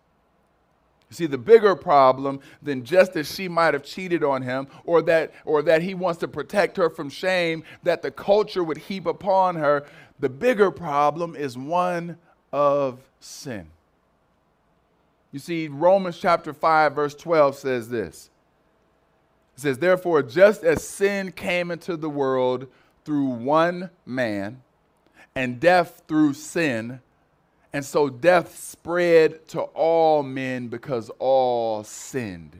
You 1.09 1.15
see, 1.15 1.25
the 1.25 1.39
bigger 1.39 1.75
problem 1.75 2.39
than 2.61 2.83
just 2.83 3.13
that 3.13 3.25
she 3.25 3.47
might 3.47 3.73
have 3.73 3.83
cheated 3.83 4.23
on 4.23 4.43
him 4.43 4.67
or 4.83 5.01
that, 5.03 5.33
or 5.43 5.63
that 5.63 5.81
he 5.81 5.95
wants 5.95 6.19
to 6.19 6.27
protect 6.27 6.77
her 6.77 6.89
from 6.89 7.09
shame 7.09 7.63
that 7.83 8.01
the 8.01 8.11
culture 8.11 8.63
would 8.63 8.77
heap 8.77 9.07
upon 9.07 9.55
her, 9.55 9.87
the 10.19 10.29
bigger 10.29 10.69
problem 10.69 11.35
is 11.35 11.57
one 11.57 12.17
of 12.53 12.99
sin. 13.19 13.67
You 15.31 15.39
see, 15.39 15.67
Romans 15.67 16.17
chapter 16.19 16.53
5, 16.53 16.93
verse 16.93 17.15
12 17.15 17.55
says 17.55 17.89
this. 17.89 18.29
It 19.55 19.61
says, 19.61 19.77
Therefore, 19.77 20.23
just 20.23 20.63
as 20.63 20.87
sin 20.87 21.31
came 21.31 21.71
into 21.71 21.97
the 21.97 22.09
world 22.09 22.67
through 23.03 23.25
one 23.25 23.89
man, 24.05 24.61
and 25.35 25.59
death 25.59 26.03
through 26.07 26.33
sin. 26.33 27.01
And 27.71 27.85
so 27.85 28.09
death 28.09 28.57
spread 28.57 29.47
to 29.49 29.61
all 29.61 30.23
men 30.23 30.67
because 30.67 31.11
all 31.19 31.83
sinned 31.83 32.59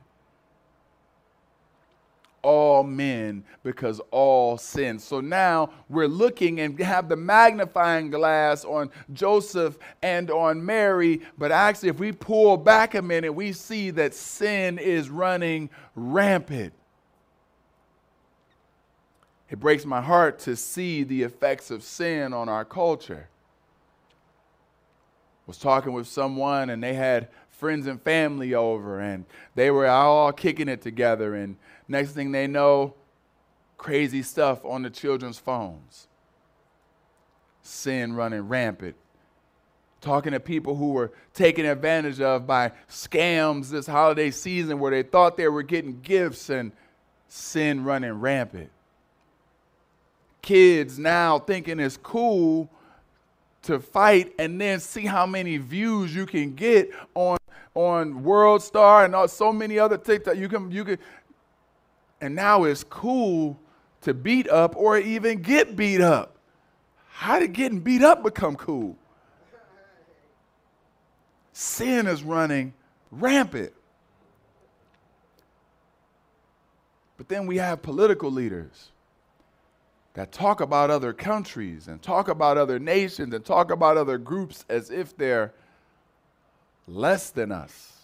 all 2.41 2.83
men 2.83 3.43
because 3.63 3.99
all 4.11 4.57
sinned. 4.57 5.01
So 5.01 5.21
now 5.21 5.71
we're 5.89 6.07
looking 6.07 6.59
and 6.59 6.79
have 6.79 7.09
the 7.09 7.15
magnifying 7.15 8.09
glass 8.09 8.65
on 8.65 8.89
Joseph 9.13 9.77
and 10.01 10.29
on 10.31 10.65
Mary, 10.65 11.21
but 11.37 11.51
actually, 11.51 11.89
if 11.89 11.99
we 11.99 12.11
pull 12.11 12.57
back 12.57 12.95
a 12.95 13.01
minute, 13.01 13.33
we 13.33 13.53
see 13.53 13.91
that 13.91 14.13
sin 14.13 14.77
is 14.77 15.09
running 15.09 15.69
rampant. 15.95 16.73
It 19.49 19.59
breaks 19.59 19.85
my 19.85 20.01
heart 20.01 20.39
to 20.39 20.55
see 20.55 21.03
the 21.03 21.23
effects 21.23 21.71
of 21.71 21.83
sin 21.83 22.33
on 22.33 22.49
our 22.49 22.63
culture. 22.63 23.29
Was 25.49 25.57
talking 25.57 25.93
with 25.93 26.07
someone 26.07 26.69
and 26.69 26.81
they 26.81 26.93
had 26.93 27.27
friends 27.49 27.87
and 27.87 28.01
family 28.01 28.53
over 28.53 28.99
and 28.99 29.25
they 29.55 29.69
were 29.69 29.87
all 29.87 30.31
kicking 30.31 30.69
it 30.69 30.81
together 30.81 31.35
and 31.35 31.57
Next 31.89 32.11
thing 32.11 32.31
they 32.31 32.45
know, 32.45 32.93
crazy 33.77 34.21
stuff 34.21 34.63
on 34.63 34.83
the 34.83 34.91
children's 34.91 35.39
phones. 35.39 36.07
Sin 37.63 38.13
running 38.13 38.47
rampant. 38.47 38.95
Talking 39.99 40.31
to 40.31 40.39
people 40.39 40.75
who 40.75 40.91
were 40.91 41.11
taken 41.33 41.65
advantage 41.65 42.21
of 42.21 42.45
by 42.45 42.71
scams 42.87 43.69
this 43.69 43.87
holiday 43.87 44.29
season 44.29 44.79
where 44.79 44.91
they 44.91 45.03
thought 45.03 45.35
they 45.35 45.47
were 45.47 45.63
getting 45.63 45.99
gifts 46.01 46.49
and 46.49 46.71
sin 47.27 47.83
running 47.83 48.13
rampant. 48.13 48.69
Kids 50.43 50.99
now 50.99 51.39
thinking 51.39 51.79
it's 51.79 51.97
cool 51.97 52.69
to 53.63 53.79
fight 53.79 54.33
and 54.39 54.59
then 54.59 54.79
see 54.79 55.05
how 55.05 55.25
many 55.25 55.57
views 55.57 56.13
you 56.13 56.25
can 56.25 56.55
get 56.55 56.91
on 57.15 57.37
on 57.75 58.23
World 58.23 58.63
Star 58.63 59.05
and 59.05 59.15
all, 59.15 59.27
so 59.27 59.53
many 59.53 59.79
other 59.79 59.97
TikTok. 59.97 60.37
You 60.37 60.49
can 60.49 60.71
you 60.71 60.83
can 60.83 60.97
and 62.21 62.35
now 62.35 62.63
it's 62.63 62.83
cool 62.83 63.59
to 64.01 64.13
beat 64.13 64.49
up 64.49 64.75
or 64.75 64.97
even 64.97 65.41
get 65.41 65.75
beat 65.75 66.01
up. 66.01 66.35
How 67.11 67.39
did 67.39 67.53
getting 67.53 67.79
beat 67.79 68.01
up 68.01 68.23
become 68.23 68.55
cool? 68.55 68.97
Sin 71.51 72.07
is 72.07 72.23
running 72.23 72.73
rampant. 73.11 73.73
But 77.17 77.27
then 77.27 77.47
we 77.47 77.57
have 77.57 77.81
political 77.81 78.31
leaders 78.31 78.91
that 80.19 80.33
talk 80.33 80.59
about 80.59 80.89
other 80.89 81.13
countries 81.13 81.87
and 81.87 82.01
talk 82.01 82.27
about 82.27 82.57
other 82.57 82.77
nations 82.77 83.33
and 83.33 83.45
talk 83.45 83.71
about 83.71 83.95
other 83.95 84.17
groups 84.17 84.65
as 84.67 84.91
if 84.91 85.15
they're 85.15 85.53
less 86.87 87.29
than 87.29 87.53
us. 87.53 88.01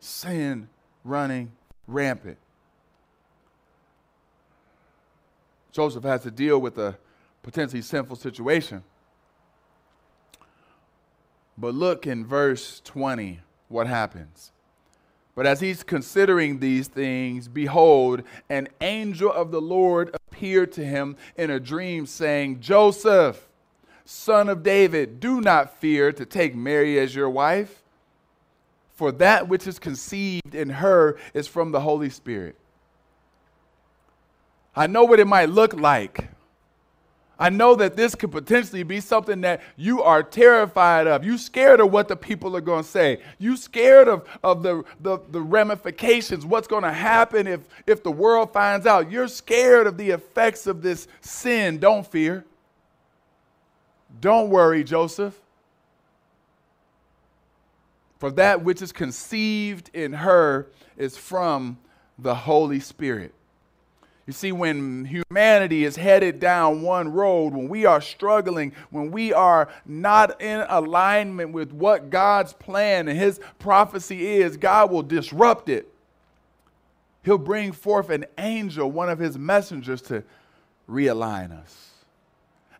Sin 0.00 0.68
running 1.04 1.52
rampant. 1.86 2.36
Joseph 5.72 6.04
has 6.04 6.20
to 6.24 6.30
deal 6.30 6.58
with 6.58 6.76
a 6.76 6.98
potentially 7.42 7.80
sinful 7.80 8.16
situation. 8.16 8.84
But 11.56 11.74
look 11.74 12.06
in 12.06 12.26
verse 12.26 12.82
20 12.84 13.40
what 13.68 13.86
happens. 13.86 14.52
But 15.34 15.46
as 15.46 15.60
he's 15.60 15.82
considering 15.82 16.58
these 16.60 16.86
things, 16.86 17.48
behold, 17.48 18.22
an 18.48 18.68
angel 18.80 19.32
of 19.32 19.50
the 19.50 19.60
Lord 19.60 20.14
appeared 20.14 20.72
to 20.72 20.84
him 20.84 21.16
in 21.36 21.50
a 21.50 21.58
dream, 21.58 22.06
saying, 22.06 22.60
Joseph, 22.60 23.48
son 24.04 24.48
of 24.48 24.62
David, 24.62 25.18
do 25.18 25.40
not 25.40 25.80
fear 25.80 26.12
to 26.12 26.24
take 26.24 26.54
Mary 26.54 26.98
as 26.98 27.14
your 27.14 27.30
wife 27.30 27.84
for 28.94 29.10
that 29.12 29.48
which 29.48 29.66
is 29.66 29.78
conceived 29.78 30.54
in 30.54 30.70
her 30.70 31.16
is 31.34 31.46
from 31.46 31.72
the 31.72 31.80
Holy 31.80 32.10
Spirit. 32.10 32.56
I 34.76 34.86
know 34.86 35.04
what 35.04 35.20
it 35.20 35.26
might 35.26 35.50
look 35.50 35.74
like. 35.74 36.28
I 37.38 37.50
know 37.50 37.74
that 37.74 37.96
this 37.96 38.14
could 38.14 38.30
potentially 38.30 38.84
be 38.84 39.00
something 39.00 39.40
that 39.40 39.60
you 39.76 40.02
are 40.02 40.22
terrified 40.22 41.08
of. 41.08 41.24
You 41.24 41.36
scared 41.36 41.80
of 41.80 41.90
what 41.90 42.06
the 42.06 42.16
people 42.16 42.56
are 42.56 42.60
going 42.60 42.84
to 42.84 42.88
say. 42.88 43.20
You 43.38 43.56
scared 43.56 44.06
of, 44.06 44.28
of 44.44 44.62
the, 44.62 44.84
the, 45.00 45.18
the 45.30 45.40
ramifications, 45.40 46.46
what's 46.46 46.68
going 46.68 46.84
to 46.84 46.92
happen 46.92 47.48
if, 47.48 47.60
if 47.86 48.04
the 48.04 48.12
world 48.12 48.52
finds 48.52 48.86
out. 48.86 49.10
You're 49.10 49.26
scared 49.26 49.88
of 49.88 49.96
the 49.96 50.10
effects 50.10 50.68
of 50.68 50.80
this 50.80 51.08
sin. 51.22 51.78
Don't 51.78 52.06
fear. 52.06 52.44
Don't 54.20 54.48
worry, 54.48 54.84
Joseph. 54.84 55.38
For 58.18 58.30
that 58.30 58.62
which 58.62 58.80
is 58.80 58.92
conceived 58.92 59.90
in 59.92 60.12
her 60.12 60.68
is 60.96 61.16
from 61.16 61.78
the 62.16 62.34
Holy 62.34 62.78
Spirit. 62.78 63.34
You 64.26 64.32
see, 64.32 64.52
when 64.52 65.04
humanity 65.04 65.84
is 65.84 65.96
headed 65.96 66.40
down 66.40 66.80
one 66.80 67.12
road, 67.12 67.52
when 67.52 67.68
we 67.68 67.84
are 67.84 68.00
struggling, 68.00 68.72
when 68.90 69.10
we 69.10 69.34
are 69.34 69.68
not 69.84 70.40
in 70.40 70.64
alignment 70.68 71.52
with 71.52 71.72
what 71.72 72.08
God's 72.08 72.54
plan 72.54 73.08
and 73.08 73.18
His 73.18 73.38
prophecy 73.58 74.26
is, 74.38 74.56
God 74.56 74.90
will 74.90 75.02
disrupt 75.02 75.68
it. 75.68 75.92
He'll 77.22 77.36
bring 77.36 77.72
forth 77.72 78.08
an 78.08 78.24
angel, 78.38 78.90
one 78.90 79.10
of 79.10 79.18
His 79.18 79.36
messengers, 79.36 80.00
to 80.02 80.24
realign 80.88 81.52
us. 81.52 81.90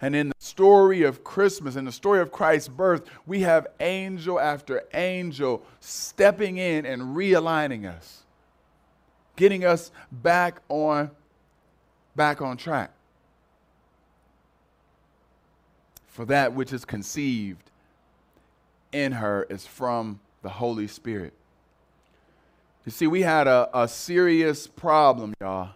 And 0.01 0.17
in 0.17 0.29
the 0.29 0.35
story 0.39 1.03
of 1.03 1.25
Christmas, 1.25 1.77
in 1.77 1.85
the 1.85 1.93
story 1.93 2.21
of 2.21 2.33
Christ's 2.33 2.69
birth, 2.69 3.05
we 3.27 3.41
have 3.41 3.67
angel 3.81 4.41
after 4.41 4.83
angel 4.93 5.63
stepping 5.81 6.57
in 6.57 6.85
and 6.85 7.17
realigning 7.17 7.87
us, 7.87 8.23
getting 9.37 9.65
us 9.65 9.91
back 10.11 10.61
on, 10.69 11.11
back 12.17 12.41
on 12.41 12.57
track. 12.57 12.91
For 16.07 16.25
that 16.27 16.53
which 16.53 16.73
is 16.73 16.85
conceived 16.85 17.71
in 18.93 19.13
her 19.13 19.47
is 19.51 19.67
from 19.67 20.21
the 20.43 20.49
Holy 20.49 20.87
Spirit. 20.87 21.33
You 22.85 22.93
see, 22.93 23.07
we 23.07 23.23
had 23.23 23.47
a, 23.47 23.69
a 23.75 23.89
serious 23.89 24.67
problem, 24.67 25.35
y'all. 25.41 25.71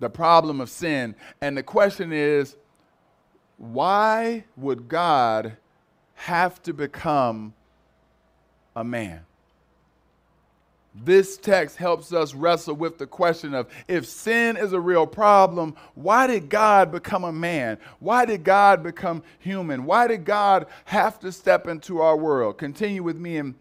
The 0.00 0.08
problem 0.08 0.60
of 0.60 0.70
sin. 0.70 1.14
And 1.40 1.56
the 1.56 1.62
question 1.62 2.12
is, 2.12 2.56
why 3.58 4.44
would 4.56 4.88
God 4.88 5.56
have 6.14 6.62
to 6.62 6.72
become 6.72 7.54
a 8.74 8.84
man? 8.84 9.20
This 10.94 11.36
text 11.36 11.76
helps 11.76 12.12
us 12.12 12.34
wrestle 12.34 12.76
with 12.76 12.98
the 12.98 13.06
question 13.06 13.52
of 13.52 13.68
if 13.88 14.06
sin 14.06 14.56
is 14.56 14.72
a 14.72 14.78
real 14.78 15.06
problem, 15.06 15.74
why 15.94 16.28
did 16.28 16.48
God 16.48 16.92
become 16.92 17.24
a 17.24 17.32
man? 17.32 17.78
Why 17.98 18.24
did 18.24 18.44
God 18.44 18.82
become 18.84 19.24
human? 19.40 19.86
Why 19.86 20.06
did 20.06 20.24
God 20.24 20.66
have 20.84 21.18
to 21.20 21.32
step 21.32 21.66
into 21.66 22.00
our 22.00 22.16
world? 22.16 22.58
Continue 22.58 23.02
with 23.02 23.16
me 23.16 23.38
in, 23.38 23.56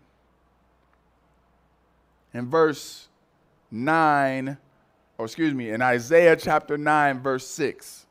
in 2.36 2.50
verse 2.50 3.08
9, 3.72 4.56
or 5.18 5.26
excuse 5.26 5.56
me, 5.56 5.72
in 5.72 5.82
Isaiah 5.82 6.36
chapter 6.36 6.78
9, 6.78 7.20
verse 7.22 7.48
6 7.48 8.03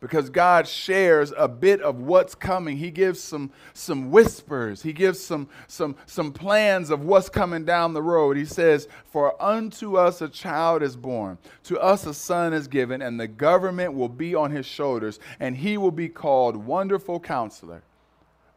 because 0.00 0.30
God 0.30 0.66
shares 0.66 1.32
a 1.36 1.46
bit 1.46 1.82
of 1.82 2.00
what's 2.00 2.34
coming. 2.34 2.78
He 2.78 2.90
gives 2.90 3.20
some, 3.20 3.50
some 3.74 4.10
whispers, 4.10 4.82
He 4.82 4.94
gives 4.94 5.20
some, 5.20 5.48
some, 5.68 5.94
some 6.06 6.32
plans 6.32 6.90
of 6.90 7.04
what's 7.04 7.28
coming 7.28 7.64
down 7.64 7.92
the 7.92 8.02
road. 8.02 8.36
He 8.36 8.46
says, 8.46 8.88
For 9.04 9.40
unto 9.40 9.96
us 9.96 10.22
a 10.22 10.28
child 10.28 10.82
is 10.82 10.96
born, 10.96 11.36
to 11.64 11.78
us 11.78 12.06
a 12.06 12.14
son 12.14 12.54
is 12.54 12.66
given, 12.66 13.02
and 13.02 13.20
the 13.20 13.28
government 13.28 13.92
will 13.92 14.08
be 14.08 14.34
on 14.34 14.50
his 14.50 14.66
shoulders, 14.66 15.20
and 15.38 15.58
he 15.58 15.76
will 15.76 15.90
be 15.90 16.08
called 16.08 16.56
Wonderful 16.56 17.20
Counselor, 17.20 17.82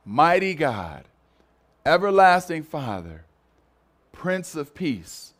Mighty 0.05 0.55
God, 0.55 1.03
Everlasting 1.85 2.63
Father, 2.63 3.25
Prince 4.13 4.55
of 4.55 4.73
Peace. 4.73 5.33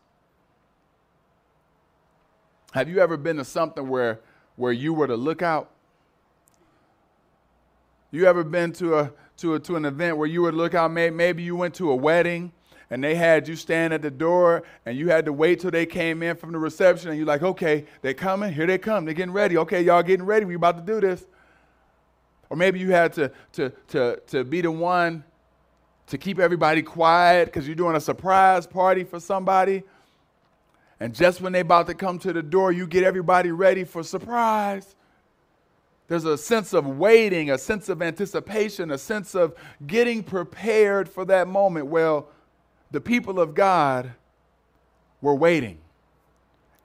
Have 2.73 2.89
you 2.89 2.99
ever 2.99 3.15
been 3.15 3.37
to 3.37 3.45
something 3.45 3.87
where, 3.87 4.19
where 4.55 4.73
you 4.73 4.93
were 4.93 5.07
to 5.07 5.15
look 5.15 5.41
out 5.41 5.69
you 8.13 8.27
ever 8.27 8.43
been 8.43 8.71
to 8.73 8.99
a 8.99 9.11
to 9.37 9.55
a, 9.55 9.59
to 9.59 9.75
an 9.75 9.85
event 9.85 10.17
where 10.17 10.27
you 10.27 10.43
would 10.43 10.53
look 10.53 10.75
out? 10.75 10.91
Maybe, 10.91 11.15
maybe 11.15 11.43
you 11.43 11.55
went 11.55 11.73
to 11.75 11.89
a 11.91 11.95
wedding 11.95 12.51
and 12.91 13.03
they 13.03 13.15
had 13.15 13.47
you 13.47 13.55
stand 13.55 13.91
at 13.91 14.03
the 14.03 14.11
door 14.11 14.61
and 14.85 14.95
you 14.95 15.09
had 15.09 15.25
to 15.25 15.33
wait 15.33 15.59
till 15.59 15.71
they 15.71 15.87
came 15.87 16.21
in 16.21 16.35
from 16.35 16.51
the 16.51 16.59
reception 16.59 17.09
and 17.09 17.17
you're 17.17 17.25
like, 17.25 17.41
okay, 17.41 17.85
they're 18.03 18.13
coming, 18.13 18.53
here 18.53 18.67
they 18.67 18.77
come, 18.77 19.05
they're 19.05 19.15
getting 19.15 19.33
ready. 19.33 19.57
Okay, 19.57 19.81
y'all 19.81 20.03
getting 20.03 20.25
ready, 20.25 20.45
we 20.45 20.53
about 20.53 20.77
to 20.77 20.93
do 20.93 21.01
this. 21.01 21.25
Or 22.51 22.55
maybe 22.55 22.79
you 22.79 22.91
had 22.91 23.13
to 23.13 23.31
to 23.53 23.71
to 23.87 24.21
to 24.27 24.43
be 24.43 24.61
the 24.61 24.69
one 24.69 25.23
to 26.05 26.17
keep 26.19 26.37
everybody 26.37 26.83
quiet 26.83 27.45
because 27.45 27.65
you're 27.65 27.75
doing 27.75 27.95
a 27.95 28.01
surprise 28.01 28.67
party 28.67 29.03
for 29.03 29.19
somebody. 29.19 29.81
And 30.99 31.15
just 31.15 31.41
when 31.41 31.51
they 31.51 31.61
about 31.61 31.87
to 31.87 31.95
come 31.95 32.19
to 32.19 32.31
the 32.31 32.43
door, 32.43 32.71
you 32.71 32.85
get 32.85 33.03
everybody 33.03 33.49
ready 33.51 33.83
for 33.83 34.03
surprise. 34.03 34.95
There's 36.07 36.25
a 36.25 36.37
sense 36.37 36.73
of 36.73 36.85
waiting, 36.85 37.49
a 37.49 37.57
sense 37.57 37.89
of 37.89 38.01
anticipation, 38.01 38.91
a 38.91 38.97
sense 38.97 39.35
of 39.35 39.55
getting 39.87 40.21
prepared 40.21 41.07
for 41.07 41.25
that 41.25 41.47
moment. 41.47 41.87
Well, 41.87 42.27
the 42.91 43.01
people 43.01 43.39
of 43.39 43.55
God 43.55 44.11
were 45.21 45.33
waiting, 45.33 45.79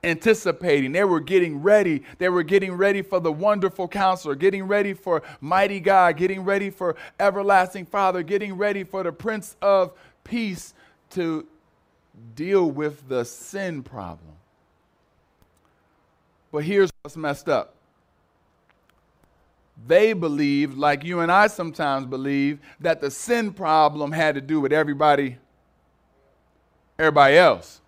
anticipating. 0.03 0.93
They 0.93 1.03
were 1.03 1.19
getting 1.19 1.61
ready. 1.61 2.03
They 2.17 2.29
were 2.29 2.43
getting 2.43 2.73
ready 2.73 3.01
for 3.01 3.19
the 3.19 3.31
wonderful 3.31 3.87
counselor, 3.87 4.35
getting 4.35 4.63
ready 4.63 4.93
for 4.93 5.21
mighty 5.41 5.81
God, 5.81 6.15
getting 6.17 6.43
ready 6.43 6.69
for 6.69 6.95
everlasting 7.19 7.85
Father, 7.85 8.23
getting 8.23 8.55
ready 8.55 8.83
for 8.83 9.03
the 9.03 9.11
Prince 9.11 9.57
of 9.61 9.91
Peace 10.23 10.73
to 11.11 11.45
deal 12.35 12.71
with 12.71 13.07
the 13.09 13.25
sin 13.25 13.83
problem. 13.83 14.35
But 16.51 16.63
here's 16.63 16.89
what's 17.01 17.17
messed 17.17 17.49
up. 17.49 17.75
They 19.87 20.13
believed, 20.13 20.77
like 20.77 21.03
you 21.03 21.21
and 21.21 21.31
I 21.31 21.47
sometimes 21.47 22.05
believe, 22.05 22.59
that 22.79 23.01
the 23.01 23.09
sin 23.09 23.53
problem 23.53 24.11
had 24.11 24.35
to 24.35 24.41
do 24.41 24.59
with 24.59 24.73
everybody, 24.73 25.37
everybody 26.97 27.37
else. 27.37 27.81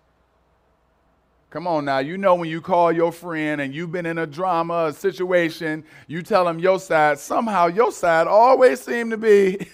Come 1.50 1.66
on 1.66 1.84
now, 1.84 1.98
you 1.98 2.16
know 2.16 2.34
when 2.34 2.48
you 2.48 2.62
call 2.62 2.92
your 2.92 3.12
friend 3.12 3.60
and 3.60 3.74
you've 3.74 3.92
been 3.92 4.06
in 4.06 4.16
a 4.16 4.26
drama, 4.26 4.86
a 4.86 4.92
situation, 4.92 5.84
you 6.06 6.22
tell 6.22 6.46
them 6.46 6.58
your 6.58 6.80
side, 6.80 7.18
somehow 7.18 7.66
your 7.66 7.92
side 7.92 8.26
always 8.26 8.80
seem 8.80 9.10
to 9.10 9.18
be 9.18 9.66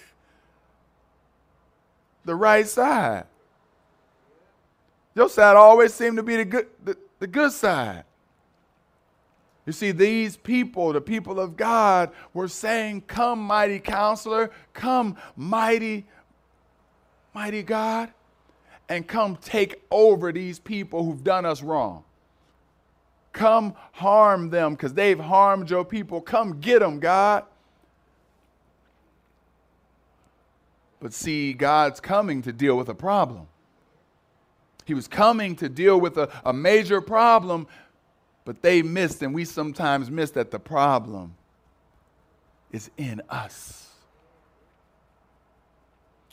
the 2.25 2.35
right 2.35 2.67
side. 2.67 3.27
Your 5.15 5.29
side 5.29 5.57
always 5.57 5.95
seem 5.95 6.17
to 6.17 6.23
be 6.25 6.37
the 6.37 6.45
good, 6.45 6.67
the, 6.83 6.99
the 7.21 7.29
good 7.29 7.53
side. 7.53 8.05
You 9.69 9.73
see, 9.73 9.91
these 9.91 10.35
people, 10.35 10.95
the 10.95 11.01
people 11.03 11.39
of 11.39 11.55
God, 11.55 12.13
were 12.33 12.49
saying, 12.49 13.03
Come, 13.03 13.39
mighty 13.39 13.79
counselor, 13.79 14.51
come, 14.73 15.19
mighty, 15.37 16.07
mighty 17.35 17.63
God, 17.63 18.11
and 18.89 19.07
come 19.07 19.37
take 19.37 19.83
over 19.91 20.33
these 20.33 20.59
people 20.59 21.05
who've 21.05 21.23
done 21.23 21.45
us 21.45 21.63
wrong. 21.63 22.03
Come 23.35 23.75
harm 23.93 24.49
them 24.49 24.73
because 24.73 24.95
they've 24.95 25.21
harmed 25.21 25.69
your 25.69 25.85
people. 25.85 26.23
Come 26.23 26.61
get 26.61 26.79
them, 26.79 26.99
God. 26.99 27.45
But 30.99 31.13
see, 31.13 31.53
God's 31.53 32.01
coming 32.01 32.41
to 32.41 32.55
deal 32.55 32.79
with 32.79 32.89
a 32.89 32.95
problem. 32.95 33.49
He 34.87 34.95
was 34.95 35.07
coming 35.07 35.55
to 35.57 35.69
deal 35.69 36.01
with 36.01 36.17
a, 36.17 36.31
a 36.47 36.55
major 36.55 37.03
problem, 37.03 37.67
but 38.49 38.63
they 38.63 38.81
missed, 38.81 39.21
and 39.21 39.35
we 39.35 39.45
sometimes 39.45 40.11
miss 40.11 40.31
that 40.31 40.51
the 40.51 40.59
problem 40.59 41.35
is 42.73 42.91
in 42.97 43.21
us. 43.29 43.91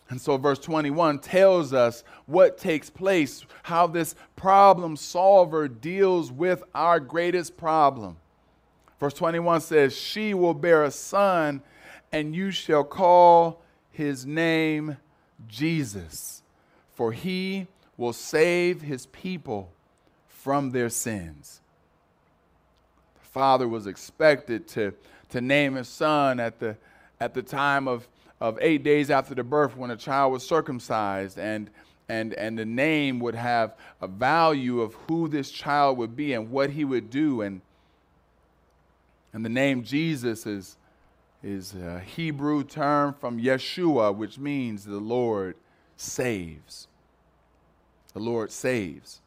And 0.07 0.21
so, 0.21 0.37
verse 0.37 0.59
21 0.59 1.19
tells 1.19 1.73
us 1.73 2.05
what 2.25 2.57
takes 2.57 2.89
place, 2.89 3.43
how 3.63 3.87
this 3.87 4.15
problem 4.37 4.95
solver 4.95 5.67
deals 5.67 6.31
with 6.31 6.63
our 6.73 7.01
greatest 7.01 7.57
problem. 7.57 8.15
Verse 8.97 9.13
21 9.15 9.59
says, 9.59 9.93
She 9.93 10.33
will 10.33 10.53
bear 10.53 10.85
a 10.85 10.91
son, 10.91 11.61
and 12.13 12.33
you 12.33 12.49
shall 12.49 12.85
call 12.85 13.61
his 13.91 14.25
name 14.25 14.95
Jesus, 15.49 16.43
for 16.93 17.11
he 17.11 17.67
will 17.97 18.13
save 18.13 18.83
his 18.83 19.07
people 19.07 19.69
from 20.29 20.71
their 20.71 20.87
sins. 20.87 21.59
The 23.35 23.39
father 23.41 23.67
was 23.67 23.85
expected 23.85 24.65
to, 24.69 24.93
to 25.31 25.41
name 25.41 25.75
his 25.75 25.89
son 25.89 26.39
at 26.39 26.57
the, 26.57 26.77
at 27.19 27.33
the 27.33 27.43
time 27.43 27.85
of, 27.85 28.07
of 28.39 28.57
eight 28.61 28.81
days 28.81 29.11
after 29.11 29.35
the 29.35 29.43
birth 29.43 29.75
when 29.75 29.91
a 29.91 29.97
child 29.97 30.31
was 30.31 30.47
circumcised, 30.47 31.37
and, 31.37 31.69
and, 32.07 32.33
and 32.35 32.57
the 32.57 32.63
name 32.63 33.19
would 33.19 33.35
have 33.35 33.75
a 34.01 34.07
value 34.07 34.79
of 34.79 34.93
who 34.93 35.27
this 35.27 35.51
child 35.51 35.97
would 35.97 36.15
be 36.15 36.31
and 36.31 36.49
what 36.49 36.69
he 36.69 36.85
would 36.85 37.09
do. 37.09 37.41
And, 37.41 37.59
and 39.33 39.43
the 39.43 39.49
name 39.49 39.83
Jesus 39.83 40.45
is 40.45 40.77
is 41.43 41.75
a 41.75 41.99
Hebrew 41.99 42.63
term 42.63 43.13
from 43.19 43.37
Yeshua, 43.37 44.15
which 44.15 44.39
means 44.39 44.85
the 44.85 44.95
Lord 44.95 45.57
saves. 45.97 46.87
The 48.13 48.19
Lord 48.21 48.49
saves. 48.53 49.19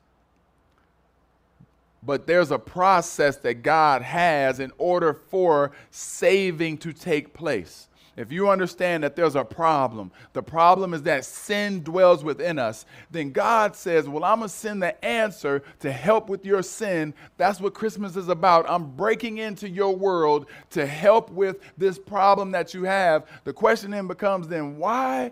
But 2.08 2.26
there's 2.26 2.50
a 2.50 2.58
process 2.58 3.36
that 3.36 3.62
God 3.62 4.00
has 4.02 4.58
in 4.58 4.72
order 4.78 5.12
for 5.12 5.70
saving 5.92 6.78
to 6.78 6.92
take 6.92 7.34
place 7.34 7.88
if 8.18 8.32
you 8.32 8.50
understand 8.50 9.04
that 9.04 9.14
there's 9.14 9.36
a 9.36 9.44
problem, 9.44 10.10
the 10.32 10.42
problem 10.42 10.92
is 10.92 11.04
that 11.04 11.24
sin 11.24 11.84
dwells 11.84 12.24
within 12.24 12.58
us, 12.58 12.84
then 13.12 13.30
God 13.30 13.76
says, 13.76 14.08
Well, 14.08 14.24
I'm 14.24 14.40
going 14.40 14.48
to 14.48 14.54
send 14.54 14.82
the 14.82 15.04
answer 15.04 15.62
to 15.78 15.92
help 15.92 16.28
with 16.28 16.44
your 16.44 16.64
sin. 16.64 17.14
That's 17.36 17.60
what 17.60 17.74
Christmas 17.74 18.16
is 18.16 18.28
about. 18.28 18.68
I'm 18.68 18.90
breaking 18.96 19.38
into 19.38 19.68
your 19.68 19.94
world 19.94 20.46
to 20.70 20.84
help 20.84 21.30
with 21.30 21.60
this 21.78 21.96
problem 21.96 22.50
that 22.50 22.74
you 22.74 22.82
have. 22.82 23.24
The 23.44 23.52
question 23.52 23.92
then 23.92 24.08
becomes, 24.08 24.48
then 24.48 24.78
why 24.78 25.30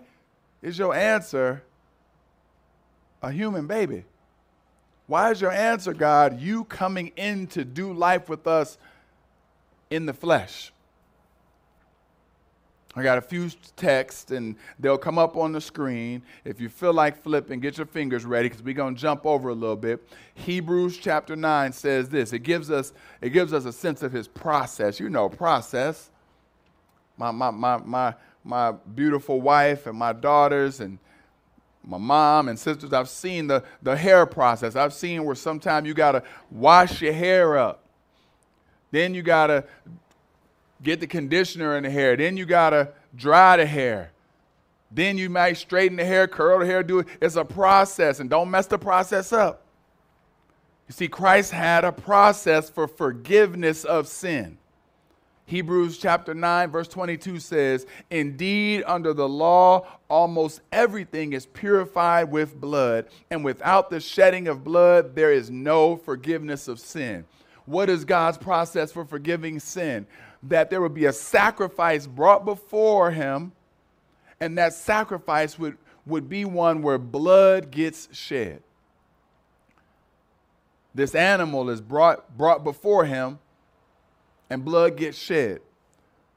is 0.61 0.79
your 0.79 0.95
answer 0.95 1.63
a 3.21 3.33
human 3.33 3.67
baby? 3.67 4.05
Why 5.07 5.31
is 5.31 5.39
your 5.39 5.51
answer, 5.51 5.93
God, 5.93 6.39
you 6.39 6.65
coming 6.65 7.13
in 7.15 7.47
to 7.47 7.63
do 7.63 7.93
life 7.93 8.27
with 8.27 8.45
us 8.45 8.77
in 9.89 10.05
the 10.05 10.13
flesh? 10.13 10.71
I 12.97 13.03
got 13.03 13.19
a 13.19 13.21
few 13.21 13.49
texts 13.75 14.31
and 14.31 14.55
they'll 14.79 14.97
come 14.97 15.19
up 15.19 15.37
on 15.37 15.51
the 15.51 15.61
screen. 15.61 16.23
If 16.43 16.59
you 16.59 16.67
feel 16.67 16.93
like 16.93 17.21
flipping, 17.21 17.59
get 17.59 17.77
your 17.77 17.85
fingers 17.85 18.25
ready 18.25 18.49
because 18.49 18.63
we're 18.63 18.73
going 18.73 18.95
to 18.95 19.01
jump 19.01 19.25
over 19.25 19.49
a 19.49 19.53
little 19.53 19.75
bit. 19.75 20.09
Hebrews 20.33 20.97
chapter 20.97 21.35
9 21.35 21.71
says 21.73 22.09
this. 22.09 22.33
It 22.33 22.39
gives 22.39 22.71
us 22.71 22.93
it 23.21 23.29
gives 23.29 23.53
us 23.53 23.65
a 23.65 23.71
sense 23.71 24.01
of 24.01 24.11
his 24.11 24.27
process. 24.27 24.99
You 24.99 25.09
know, 25.09 25.29
process. 25.29 26.09
My 27.17 27.29
my 27.29 27.51
my 27.51 27.77
my 27.77 28.15
my 28.43 28.71
beautiful 28.71 29.41
wife 29.41 29.85
and 29.85 29.97
my 29.97 30.11
daughters 30.11 30.79
and 30.79 30.97
my 31.87 31.97
mom 31.97 32.49
and 32.49 32.59
sisters, 32.59 32.91
I've 32.91 33.07
seen 33.07 33.47
the, 33.47 33.63
the 33.81 33.95
hair 33.95 34.25
process. 34.25 34.75
I've 34.75 34.93
seen 34.93 35.23
where 35.23 35.35
sometimes 35.35 35.87
you 35.87 35.93
got 35.93 36.11
to 36.11 36.23
wash 36.51 37.01
your 37.01 37.13
hair 37.13 37.57
up. 37.57 37.83
Then 38.91 39.13
you 39.13 39.21
got 39.21 39.47
to 39.47 39.63
get 40.83 40.99
the 40.99 41.07
conditioner 41.07 41.77
in 41.77 41.83
the 41.83 41.89
hair. 41.89 42.17
Then 42.17 42.35
you 42.35 42.45
got 42.45 42.71
to 42.71 42.89
dry 43.15 43.55
the 43.55 43.65
hair. 43.65 44.11
Then 44.91 45.17
you 45.17 45.29
might 45.29 45.57
straighten 45.57 45.97
the 45.97 46.05
hair, 46.05 46.27
curl 46.27 46.59
the 46.59 46.65
hair, 46.65 46.83
do 46.83 46.99
it. 46.99 47.07
It's 47.21 47.35
a 47.37 47.45
process, 47.45 48.19
and 48.19 48.29
don't 48.29 48.51
mess 48.51 48.67
the 48.67 48.77
process 48.77 49.31
up. 49.31 49.63
You 50.87 50.93
see, 50.93 51.07
Christ 51.07 51.51
had 51.51 51.85
a 51.85 51.91
process 51.91 52.69
for 52.69 52.87
forgiveness 52.87 53.85
of 53.85 54.07
sin. 54.07 54.57
Hebrews 55.47 55.97
chapter 55.97 56.33
9, 56.33 56.69
verse 56.69 56.87
22 56.87 57.39
says, 57.39 57.85
Indeed, 58.09 58.83
under 58.85 59.13
the 59.13 59.27
law, 59.27 59.87
almost 60.09 60.61
everything 60.71 61.33
is 61.33 61.45
purified 61.47 62.31
with 62.31 62.59
blood, 62.59 63.07
and 63.31 63.43
without 63.43 63.89
the 63.89 63.99
shedding 63.99 64.47
of 64.47 64.63
blood, 64.63 65.15
there 65.15 65.31
is 65.31 65.49
no 65.49 65.95
forgiveness 65.97 66.67
of 66.67 66.79
sin. 66.79 67.25
What 67.65 67.89
is 67.89 68.05
God's 68.05 68.37
process 68.37 68.91
for 68.91 69.03
forgiving 69.03 69.59
sin? 69.59 70.05
that 70.43 70.69
there 70.69 70.81
would 70.81 70.93
be 70.93 71.05
a 71.05 71.13
sacrifice 71.13 72.07
brought 72.07 72.45
before 72.45 73.11
him, 73.11 73.51
and 74.39 74.57
that 74.57 74.73
sacrifice 74.73 75.57
would, 75.57 75.77
would 76.05 76.29
be 76.29 76.45
one 76.45 76.81
where 76.81 76.97
blood 76.97 77.71
gets 77.71 78.07
shed. 78.15 78.61
This 80.93 81.15
animal 81.15 81.69
is 81.69 81.81
brought, 81.81 82.37
brought 82.37 82.63
before 82.63 83.05
him, 83.05 83.39
and 84.49 84.63
blood 84.63 84.97
gets 84.97 85.17
shed. 85.17 85.61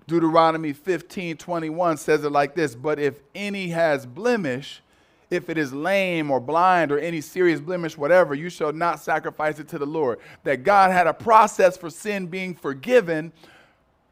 Deuteronomy 0.07 0.73
15 0.73 1.37
21 1.37 1.97
says 1.97 2.25
it 2.25 2.33
like 2.33 2.55
this 2.55 2.75
But 2.75 2.99
if 2.99 3.21
any 3.35 3.69
has 3.69 4.07
blemish, 4.07 4.83
if 5.31 5.49
it 5.49 5.57
is 5.57 5.73
lame 5.73 6.31
or 6.31 6.41
blind 6.41 6.91
or 6.91 6.99
any 6.99 7.21
serious 7.21 7.61
blemish, 7.61 7.97
whatever, 7.97 8.35
you 8.35 8.51
shall 8.51 8.73
not 8.73 8.99
sacrifice 9.01 9.59
it 9.61 9.69
to 9.69 9.79
the 9.79 9.87
Lord. 9.87 10.19
That 10.43 10.65
God 10.65 10.91
had 10.91 11.07
a 11.07 11.15
process 11.15 11.77
for 11.77 11.91
sin 11.91 12.27
being 12.27 12.55
forgiven 12.55 13.33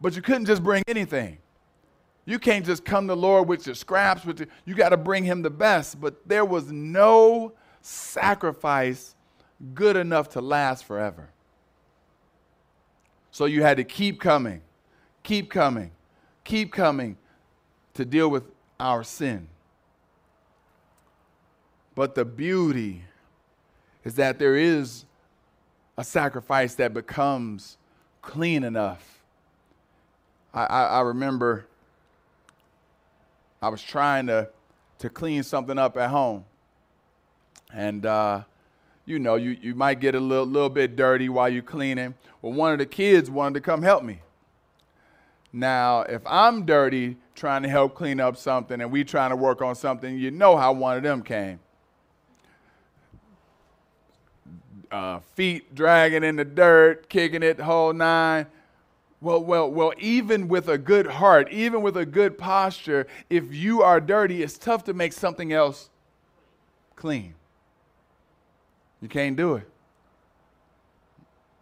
but 0.00 0.14
you 0.14 0.22
couldn't 0.22 0.46
just 0.46 0.62
bring 0.62 0.82
anything. 0.86 1.38
You 2.24 2.38
can't 2.38 2.64
just 2.64 2.84
come 2.84 3.08
to 3.08 3.14
the 3.14 3.20
Lord 3.20 3.48
with 3.48 3.66
your 3.66 3.74
scraps. 3.74 4.24
With 4.24 4.40
your, 4.40 4.48
you 4.64 4.74
got 4.74 4.90
to 4.90 4.96
bring 4.96 5.24
Him 5.24 5.42
the 5.42 5.50
best. 5.50 6.00
But 6.00 6.28
there 6.28 6.44
was 6.44 6.70
no 6.70 7.52
sacrifice 7.80 9.14
good 9.74 9.96
enough 9.96 10.28
to 10.30 10.40
last 10.40 10.84
forever. 10.84 11.30
So 13.30 13.44
you 13.44 13.62
had 13.62 13.76
to 13.76 13.84
keep 13.84 14.20
coming, 14.20 14.62
keep 15.22 15.50
coming, 15.50 15.90
keep 16.44 16.72
coming 16.72 17.16
to 17.94 18.04
deal 18.04 18.28
with 18.28 18.44
our 18.80 19.04
sin. 19.04 19.48
But 21.94 22.14
the 22.14 22.24
beauty 22.24 23.04
is 24.04 24.14
that 24.14 24.38
there 24.38 24.56
is 24.56 25.04
a 25.96 26.04
sacrifice 26.04 26.74
that 26.76 26.94
becomes 26.94 27.76
clean 28.22 28.64
enough 28.64 29.18
I, 30.52 30.64
I, 30.64 30.84
I 30.84 31.00
remember 31.02 31.66
I 33.60 33.68
was 33.68 33.82
trying 33.82 34.26
to, 34.28 34.48
to 34.98 35.08
clean 35.08 35.42
something 35.42 35.78
up 35.78 35.96
at 35.96 36.10
home. 36.10 36.44
And, 37.72 38.06
uh, 38.06 38.42
you 39.08 39.18
know, 39.18 39.36
you, 39.36 39.56
you 39.62 39.74
might 39.74 40.00
get 40.00 40.14
a 40.14 40.20
little, 40.20 40.44
little 40.44 40.68
bit 40.68 40.94
dirty 40.94 41.30
while 41.30 41.48
you're 41.48 41.62
cleaning. 41.62 42.14
Well, 42.42 42.52
one 42.52 42.72
of 42.72 42.78
the 42.78 42.86
kids 42.86 43.30
wanted 43.30 43.54
to 43.54 43.60
come 43.62 43.82
help 43.82 44.04
me. 44.04 44.20
Now, 45.50 46.02
if 46.02 46.20
I'm 46.26 46.66
dirty 46.66 47.16
trying 47.34 47.62
to 47.62 47.70
help 47.70 47.94
clean 47.94 48.20
up 48.20 48.36
something 48.36 48.82
and 48.82 48.92
we 48.92 49.04
trying 49.04 49.30
to 49.30 49.36
work 49.36 49.62
on 49.62 49.74
something, 49.74 50.18
you 50.18 50.30
know 50.30 50.58
how 50.58 50.72
one 50.72 50.98
of 50.98 51.02
them 51.02 51.22
came. 51.22 51.58
Uh, 54.90 55.20
feet 55.34 55.74
dragging 55.74 56.22
in 56.22 56.36
the 56.36 56.44
dirt, 56.44 57.08
kicking 57.08 57.42
it 57.42 57.60
whole 57.60 57.94
nine. 57.94 58.46
Well, 59.22 59.42
well, 59.42 59.70
well, 59.70 59.94
even 59.98 60.48
with 60.48 60.68
a 60.68 60.76
good 60.76 61.06
heart, 61.06 61.50
even 61.50 61.80
with 61.80 61.96
a 61.96 62.06
good 62.06 62.36
posture, 62.36 63.06
if 63.30 63.54
you 63.54 63.82
are 63.82 64.02
dirty, 64.02 64.42
it's 64.42 64.58
tough 64.58 64.84
to 64.84 64.92
make 64.92 65.14
something 65.14 65.50
else 65.50 65.88
clean. 66.94 67.34
You 69.00 69.08
can't 69.08 69.36
do 69.36 69.54
it. 69.54 69.68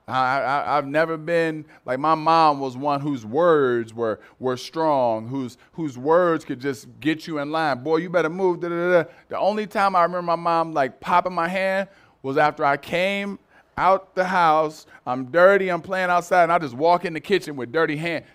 I, 0.09 0.77
have 0.77 0.87
never 0.87 1.16
been 1.16 1.64
like 1.85 1.99
my 1.99 2.14
mom 2.14 2.61
was 2.61 2.77
one 2.77 3.01
whose 3.01 3.27
words 3.27 3.92
were, 3.92 4.20
were 4.38 4.57
strong, 4.57 5.27
whose, 5.27 5.59
whose 5.72 5.99
words 5.99 6.44
could 6.44 6.61
just 6.61 6.87
get 7.01 7.27
you 7.27 7.38
in 7.38 7.51
line. 7.51 7.83
Boy, 7.83 7.96
you 7.96 8.09
better 8.09 8.31
move. 8.31 8.61
Da, 8.61 8.68
da, 8.68 9.03
da. 9.03 9.11
The 9.29 9.38
only 9.38 9.66
time 9.66 9.96
I 9.96 10.05
remember 10.05 10.22
my 10.22 10.37
mom 10.37 10.72
like 10.72 11.01
popping 11.01 11.33
my 11.33 11.49
hand 11.49 11.88
was 12.22 12.38
after 12.38 12.64
I 12.64 12.77
came 12.77 13.40
out 13.77 14.14
the 14.14 14.25
house. 14.25 14.87
I'm 15.05 15.27
dirty. 15.27 15.70
I'm 15.70 15.83
playing 15.83 16.09
outside, 16.09 16.44
and 16.44 16.53
I 16.53 16.59
just 16.61 16.75
walk 16.75 17.05
in 17.05 17.12
the 17.12 17.20
kitchen 17.20 17.57
with 17.57 17.72
dirty 17.72 17.96
hands. 17.96 18.27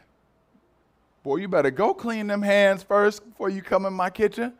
Boy, 1.24 1.38
you 1.38 1.48
better 1.48 1.72
go 1.72 1.94
clean 1.94 2.28
them 2.28 2.42
hands 2.42 2.84
first 2.84 3.24
before 3.24 3.50
you 3.50 3.62
come 3.62 3.86
in 3.86 3.94
my 3.94 4.10
kitchen. 4.10 4.54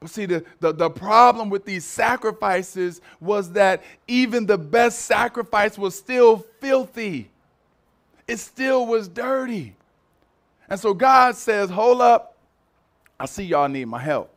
But 0.00 0.10
see, 0.10 0.26
the, 0.26 0.44
the, 0.60 0.72
the 0.72 0.90
problem 0.90 1.50
with 1.50 1.64
these 1.64 1.84
sacrifices 1.84 3.00
was 3.20 3.52
that 3.52 3.82
even 4.06 4.46
the 4.46 4.58
best 4.58 5.00
sacrifice 5.00 5.76
was 5.76 5.96
still 5.96 6.38
filthy. 6.60 7.30
It 8.28 8.38
still 8.38 8.86
was 8.86 9.08
dirty. 9.08 9.74
And 10.68 10.78
so 10.78 10.94
God 10.94 11.34
says, 11.34 11.70
Hold 11.70 12.00
up, 12.00 12.36
I 13.18 13.26
see 13.26 13.44
y'all 13.44 13.68
need 13.68 13.86
my 13.86 13.98
help. 13.98 14.32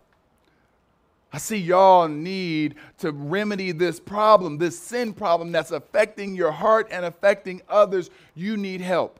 I 1.33 1.37
see 1.37 1.57
y'all 1.57 2.07
need 2.09 2.75
to 2.97 3.11
remedy 3.11 3.71
this 3.71 3.99
problem, 3.99 4.57
this 4.57 4.77
sin 4.77 5.13
problem 5.13 5.51
that's 5.51 5.71
affecting 5.71 6.35
your 6.35 6.51
heart 6.51 6.89
and 6.91 7.05
affecting 7.05 7.61
others. 7.69 8.09
You 8.35 8.57
need 8.57 8.81
help. 8.81 9.19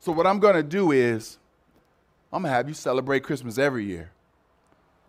So, 0.00 0.10
what 0.10 0.26
I'm 0.26 0.40
going 0.40 0.54
to 0.56 0.62
do 0.62 0.90
is, 0.90 1.38
I'm 2.32 2.42
going 2.42 2.50
to 2.50 2.56
have 2.56 2.66
you 2.66 2.74
celebrate 2.74 3.22
Christmas 3.22 3.58
every 3.58 3.84
year. 3.84 4.10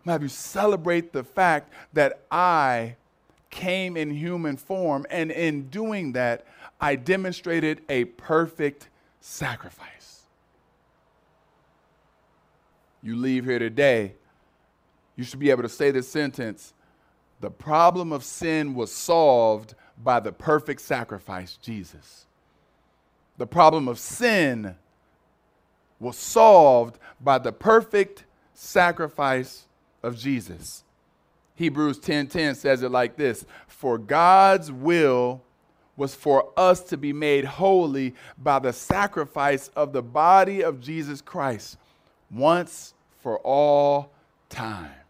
I'm 0.02 0.10
going 0.10 0.10
to 0.10 0.12
have 0.12 0.22
you 0.22 0.28
celebrate 0.28 1.12
the 1.12 1.22
fact 1.22 1.72
that 1.92 2.22
I 2.30 2.96
came 3.50 3.96
in 3.96 4.10
human 4.10 4.56
form, 4.56 5.06
and 5.10 5.30
in 5.30 5.68
doing 5.68 6.12
that, 6.12 6.44
I 6.80 6.96
demonstrated 6.96 7.82
a 7.88 8.06
perfect 8.06 8.88
sacrifice. 9.20 10.22
You 13.02 13.16
leave 13.16 13.44
here 13.44 13.58
today 13.58 14.14
you 15.16 15.24
should 15.24 15.38
be 15.38 15.50
able 15.50 15.62
to 15.62 15.68
say 15.68 15.90
this 15.90 16.08
sentence 16.08 16.74
The 17.40 17.50
problem 17.50 18.12
of 18.12 18.24
sin 18.24 18.74
was 18.74 18.92
solved 18.92 19.74
by 20.02 20.20
the 20.20 20.32
perfect 20.32 20.80
sacrifice, 20.80 21.58
Jesus. 21.62 22.26
The 23.38 23.46
problem 23.46 23.88
of 23.88 23.98
sin 23.98 24.76
was 26.00 26.16
solved 26.16 26.98
by 27.20 27.38
the 27.38 27.52
perfect 27.52 28.24
sacrifice 28.54 29.66
of 30.02 30.16
Jesus. 30.16 30.84
Hebrews 31.54 31.98
10:10 31.98 32.04
10, 32.04 32.26
10 32.28 32.54
says 32.54 32.82
it 32.82 32.90
like 32.90 33.16
this, 33.16 33.44
"For 33.66 33.98
God's 33.98 34.72
will 34.72 35.42
was 35.96 36.14
for 36.14 36.50
us 36.56 36.80
to 36.84 36.96
be 36.96 37.12
made 37.12 37.44
holy 37.44 38.14
by 38.38 38.58
the 38.58 38.72
sacrifice 38.72 39.68
of 39.76 39.92
the 39.92 40.02
body 40.02 40.62
of 40.62 40.80
Jesus 40.80 41.20
Christ 41.20 41.76
once 42.30 42.94
for 43.20 43.38
all 43.40 44.10
time." 44.48 45.01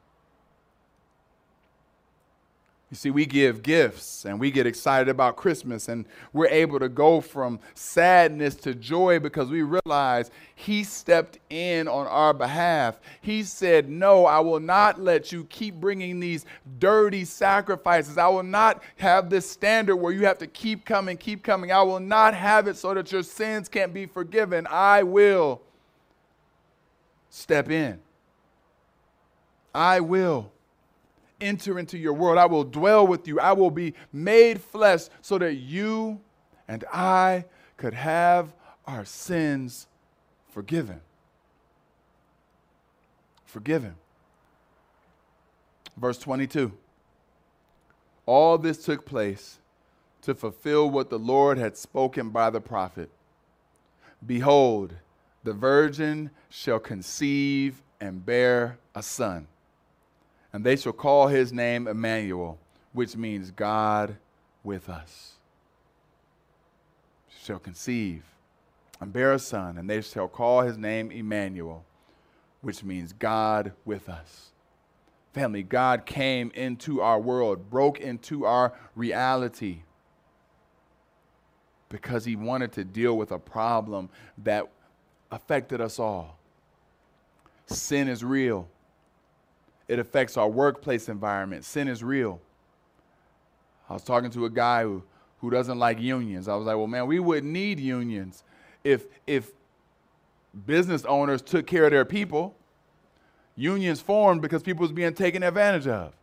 You 2.93 2.97
see, 2.97 3.11
we 3.11 3.25
give 3.25 3.63
gifts 3.63 4.27
and 4.27 4.39
we 4.39 4.51
get 4.51 4.67
excited 4.67 5.09
about 5.09 5.35
Christmas, 5.35 5.89
and 5.89 6.05
we're 6.35 6.49
able 6.49 6.79
to 6.79 6.91
go 6.91 7.23
from 7.23 7.59
sadness 7.73 8.55
to 8.57 8.75
joy 8.75 9.19
because 9.19 9.49
we 9.49 9.63
realize 9.63 10.31
He 10.55 10.85
stepped 10.85 11.39
in 11.49 11.89
on 11.89 12.07
our 12.07 12.35
behalf. 12.35 13.01
He 13.23 13.45
said, 13.45 13.89
No, 13.89 14.27
I 14.27 14.41
will 14.41 14.61
not 14.61 15.01
let 15.01 15.33
you 15.33 15.45
keep 15.45 15.77
bringing 15.77 16.21
these 16.21 16.45
dirty 16.79 17.25
sacrifices. 17.25 18.19
I 18.19 18.29
will 18.29 18.43
not 18.43 18.83
have 18.97 19.31
this 19.31 19.51
standard 19.51 19.97
where 19.97 20.13
you 20.13 20.27
have 20.27 20.37
to 20.41 20.47
keep 20.47 20.85
coming, 20.85 21.17
keep 21.17 21.43
coming. 21.43 21.73
I 21.73 21.81
will 21.81 21.99
not 21.99 22.35
have 22.35 22.69
it 22.69 22.77
so 22.77 22.93
that 22.93 23.11
your 23.11 23.23
sins 23.23 23.71
can't 23.71 23.95
be 23.95 24.05
forgiven. 24.05 24.67
I 24.69 25.03
will 25.03 25.63
step 27.31 27.71
in. 27.71 28.01
I 29.75 30.01
will 30.01 30.53
enter 31.43 31.79
into 31.79 31.99
your 31.99 32.13
world. 32.13 32.39
I 32.39 32.47
will 32.47 32.65
dwell 32.65 33.07
with 33.07 33.27
you. 33.29 33.41
I 33.41 33.53
will 33.53 33.71
be 33.71 33.95
made 34.13 34.61
flesh 34.61 35.03
so 35.21 35.39
that 35.39 35.55
you 35.55 36.21
and 36.69 36.85
I 36.93 37.45
could 37.77 37.95
have 37.95 38.55
our 38.87 39.05
sins 39.05 39.87
forgiven. 40.51 41.01
Forgiven. 43.45 43.97
Verse 45.97 46.19
22. 46.19 46.73
All 48.25 48.57
this 48.57 48.85
took 48.85 49.05
place 49.05 49.59
to 50.23 50.35
fulfill 50.35 50.89
what 50.89 51.11
the 51.11 51.19
Lord 51.19 51.59
had 51.59 51.77
spoken 51.77 52.31
by 52.31 52.51
the 52.51 52.61
prophet. 52.61 53.11
Behold, 54.25 54.95
the 55.43 55.53
virgin 55.53 56.31
shall 56.49 56.79
conceive 56.79 57.83
and 58.01 58.25
bear 58.25 58.79
a 58.95 59.03
son 59.03 59.49
and 60.53 60.65
they 60.65 60.77
shall 60.77 60.93
call 60.93 61.29
his 61.29 61.53
name 61.53 61.87
Emmanuel, 61.89 62.59
which 62.93 63.17
means 63.17 63.51
God 63.51 64.17
with 64.63 64.89
us. 64.89 65.35
Shall 67.43 67.59
conceive 67.59 68.25
and 69.01 69.13
bear 69.13 69.33
a 69.33 69.39
son, 69.39 69.79
and 69.79 69.91
they 69.91 70.01
shall 70.01 70.29
call 70.29 70.61
his 70.61 70.79
name 70.79 71.11
Emmanuel, 71.11 71.85
which 72.61 72.85
means 72.85 73.13
God 73.13 73.73
with 73.85 74.09
us. 74.09 74.53
Family, 75.33 75.65
God 75.65 76.07
came 76.07 76.53
into 76.55 77.01
our 77.01 77.19
world, 77.19 77.69
broke 77.69 77.99
into 77.99 78.45
our 78.45 78.73
reality 78.95 79.81
because 81.89 82.25
he 82.25 82.37
wanted 82.37 82.71
to 82.73 82.85
deal 82.85 83.17
with 83.17 83.33
a 83.33 83.39
problem 83.39 84.09
that 84.39 84.71
affected 85.31 85.81
us 85.81 85.99
all. 85.99 86.39
Sin 87.67 88.09
is 88.09 88.23
real. 88.23 88.69
It 89.93 89.99
affects 89.99 90.39
our 90.39 90.49
workplace 90.49 91.11
environment. 91.11 91.67
Sin 91.67 91.87
is 91.87 92.03
real. 92.03 92.41
I 93.91 93.93
was 93.93 94.03
talking 94.03 94.31
to 94.31 94.47
a 94.47 94.51
guy 94.51 94.85
who, 94.85 95.03
who 95.43 95.51
doesn't 95.51 95.79
like 95.79 96.01
unions. 96.01 96.49
I 96.49 96.55
was 96.55 96.65
like, 96.65 96.79
well, 96.79 96.87
man, 96.87 97.07
we 97.07 97.21
wouldn't 97.21 97.53
need 97.53 97.79
unions 97.79 98.43
if, 98.85 99.05
if 99.27 99.51
business 100.65 101.05
owners 101.05 101.43
took 101.43 101.67
care 101.67 101.85
of 101.85 101.91
their 101.91 102.07
people. 102.07 102.57
Unions 103.55 104.01
formed 104.01 104.41
because 104.41 104.63
people 104.63 104.81
was 104.81 104.93
being 104.93 105.13
taken 105.13 105.43
advantage 105.43 105.87
of. 105.87 106.15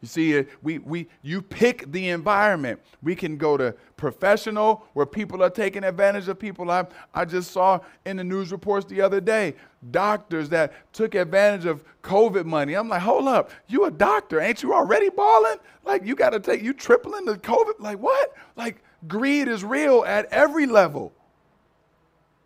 You 0.00 0.08
see, 0.08 0.44
we, 0.62 0.78
we, 0.78 1.08
you 1.20 1.42
pick 1.42 1.92
the 1.92 2.08
environment. 2.08 2.80
We 3.02 3.14
can 3.14 3.36
go 3.36 3.58
to 3.58 3.74
professional 3.98 4.86
where 4.94 5.04
people 5.04 5.42
are 5.42 5.50
taking 5.50 5.84
advantage 5.84 6.26
of 6.28 6.38
people. 6.38 6.70
I, 6.70 6.86
I 7.14 7.26
just 7.26 7.50
saw 7.50 7.80
in 8.06 8.16
the 8.16 8.24
news 8.24 8.50
reports 8.50 8.86
the 8.86 9.02
other 9.02 9.20
day 9.20 9.54
doctors 9.90 10.48
that 10.50 10.72
took 10.92 11.14
advantage 11.14 11.66
of 11.66 11.84
COVID 12.02 12.44
money. 12.46 12.74
I'm 12.74 12.88
like, 12.88 13.02
hold 13.02 13.28
up, 13.28 13.50
you 13.68 13.84
a 13.84 13.90
doctor, 13.90 14.40
ain't 14.40 14.62
you 14.62 14.74
already 14.74 15.10
balling? 15.10 15.56
Like 15.84 16.06
you 16.06 16.14
got 16.14 16.30
to 16.30 16.40
take 16.40 16.62
you 16.62 16.72
tripling 16.72 17.26
the 17.26 17.36
COVID. 17.36 17.78
Like 17.78 17.98
what? 17.98 18.34
Like 18.56 18.82
greed 19.06 19.48
is 19.48 19.64
real 19.64 20.04
at 20.06 20.26
every 20.26 20.66
level. 20.66 21.12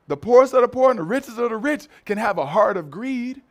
The 0.06 0.16
poorest 0.16 0.54
of 0.54 0.62
the 0.62 0.68
poor 0.68 0.90
and 0.90 0.98
the 0.98 1.04
richest 1.04 1.38
of 1.38 1.50
the 1.50 1.56
rich 1.56 1.88
can 2.04 2.18
have 2.18 2.38
a 2.38 2.46
heart 2.46 2.76
of 2.76 2.90
greed. 2.90 3.42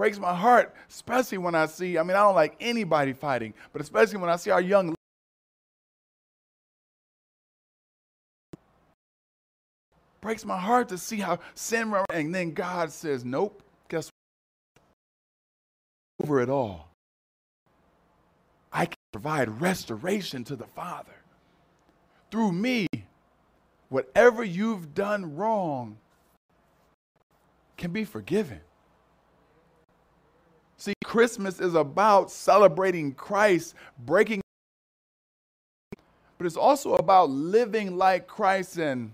Breaks 0.00 0.18
my 0.18 0.34
heart, 0.34 0.74
especially 0.88 1.36
when 1.36 1.54
I 1.54 1.66
see, 1.66 1.98
I 1.98 2.02
mean, 2.02 2.16
I 2.16 2.20
don't 2.20 2.34
like 2.34 2.56
anybody 2.58 3.12
fighting, 3.12 3.52
but 3.70 3.82
especially 3.82 4.16
when 4.16 4.30
I 4.30 4.36
see 4.36 4.50
our 4.50 4.62
young 4.62 4.94
breaks 10.22 10.46
my 10.46 10.58
heart 10.58 10.88
to 10.88 10.96
see 10.96 11.18
how 11.18 11.38
sin 11.54 11.94
and 12.08 12.34
then 12.34 12.52
God 12.52 12.90
says, 12.90 13.26
Nope, 13.26 13.62
guess 13.90 14.06
what? 16.16 16.24
over 16.26 16.40
it 16.40 16.48
all. 16.48 16.88
I 18.72 18.86
can 18.86 18.96
provide 19.12 19.60
restoration 19.60 20.44
to 20.44 20.56
the 20.56 20.66
Father. 20.66 21.12
Through 22.30 22.52
me, 22.52 22.86
whatever 23.90 24.42
you've 24.44 24.94
done 24.94 25.36
wrong 25.36 25.98
can 27.76 27.92
be 27.92 28.06
forgiven. 28.06 28.60
See, 30.80 30.94
Christmas 31.04 31.60
is 31.60 31.74
about 31.74 32.30
celebrating 32.30 33.12
Christ, 33.12 33.74
breaking, 34.06 34.40
but 36.38 36.46
it's 36.46 36.56
also 36.56 36.94
about 36.94 37.28
living 37.28 37.98
like 37.98 38.26
Christ 38.26 38.78
and 38.78 39.12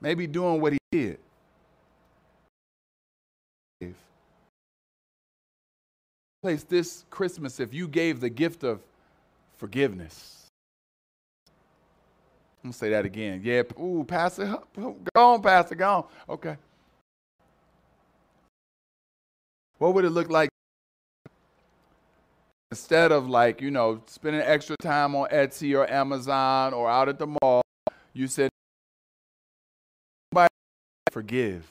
maybe 0.00 0.26
doing 0.26 0.60
what 0.60 0.72
he 0.72 0.78
did. 0.90 1.18
Place 6.42 6.64
this 6.64 7.04
Christmas 7.10 7.60
if 7.60 7.72
you 7.72 7.86
gave 7.86 8.18
the 8.18 8.28
gift 8.28 8.64
of 8.64 8.80
forgiveness. 9.56 10.46
I'm 12.64 12.70
gonna 12.70 12.72
say 12.72 12.90
that 12.90 13.04
again. 13.04 13.40
Yeah, 13.44 13.62
ooh, 13.78 14.04
Pastor, 14.04 14.58
go 14.76 14.96
on, 15.14 15.42
Pastor, 15.42 15.76
go 15.76 15.88
on. 15.88 16.04
Okay. 16.28 16.56
What 19.78 19.94
would 19.94 20.04
it 20.04 20.10
look 20.10 20.30
like 20.30 20.50
instead 22.70 23.12
of 23.12 23.28
like, 23.28 23.60
you 23.60 23.70
know, 23.70 24.02
spending 24.06 24.42
extra 24.42 24.76
time 24.82 25.14
on 25.14 25.28
Etsy 25.30 25.78
or 25.78 25.90
Amazon 25.90 26.74
or 26.74 26.90
out 26.90 27.08
at 27.08 27.18
the 27.18 27.26
mall, 27.26 27.62
you 28.12 28.26
said, 28.26 28.50
forgive. 31.14 31.64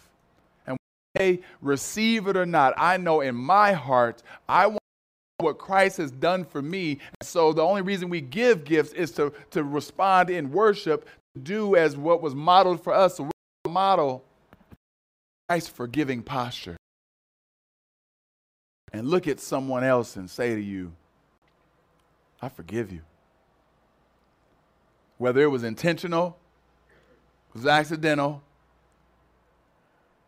And 0.65 0.77
they 1.15 1.41
receive 1.61 2.27
it 2.27 2.37
or 2.37 2.45
not, 2.45 2.73
I 2.77 2.97
know 2.97 3.19
in 3.21 3.35
my 3.35 3.73
heart, 3.73 4.23
I 4.47 4.67
want 4.67 4.79
what 5.37 5.57
Christ 5.57 5.97
has 5.97 6.09
done 6.09 6.45
for 6.45 6.61
me. 6.61 6.99
So 7.21 7.51
the 7.51 7.61
only 7.61 7.81
reason 7.81 8.09
we 8.09 8.21
give 8.21 8.63
gifts 8.63 8.93
is 8.93 9.11
to, 9.11 9.33
to 9.51 9.63
respond 9.63 10.29
in 10.29 10.51
worship, 10.51 11.05
to 11.35 11.41
do 11.41 11.75
as 11.75 11.97
what 11.97 12.21
was 12.21 12.33
modeled 12.33 12.81
for 12.81 12.93
us. 12.93 13.17
So 13.17 13.29
model 13.67 14.23
Christ's 15.49 15.69
forgiving 15.69 16.23
posture. 16.23 16.77
And 18.93 19.07
look 19.07 19.27
at 19.27 19.39
someone 19.39 19.83
else 19.83 20.15
and 20.15 20.29
say 20.29 20.53
to 20.53 20.61
you, 20.61 20.93
I 22.41 22.49
forgive 22.49 22.91
you. 22.91 23.01
Whether 25.17 25.41
it 25.41 25.47
was 25.47 25.63
intentional, 25.63 26.37
it 27.49 27.57
was 27.57 27.65
accidental, 27.65 28.41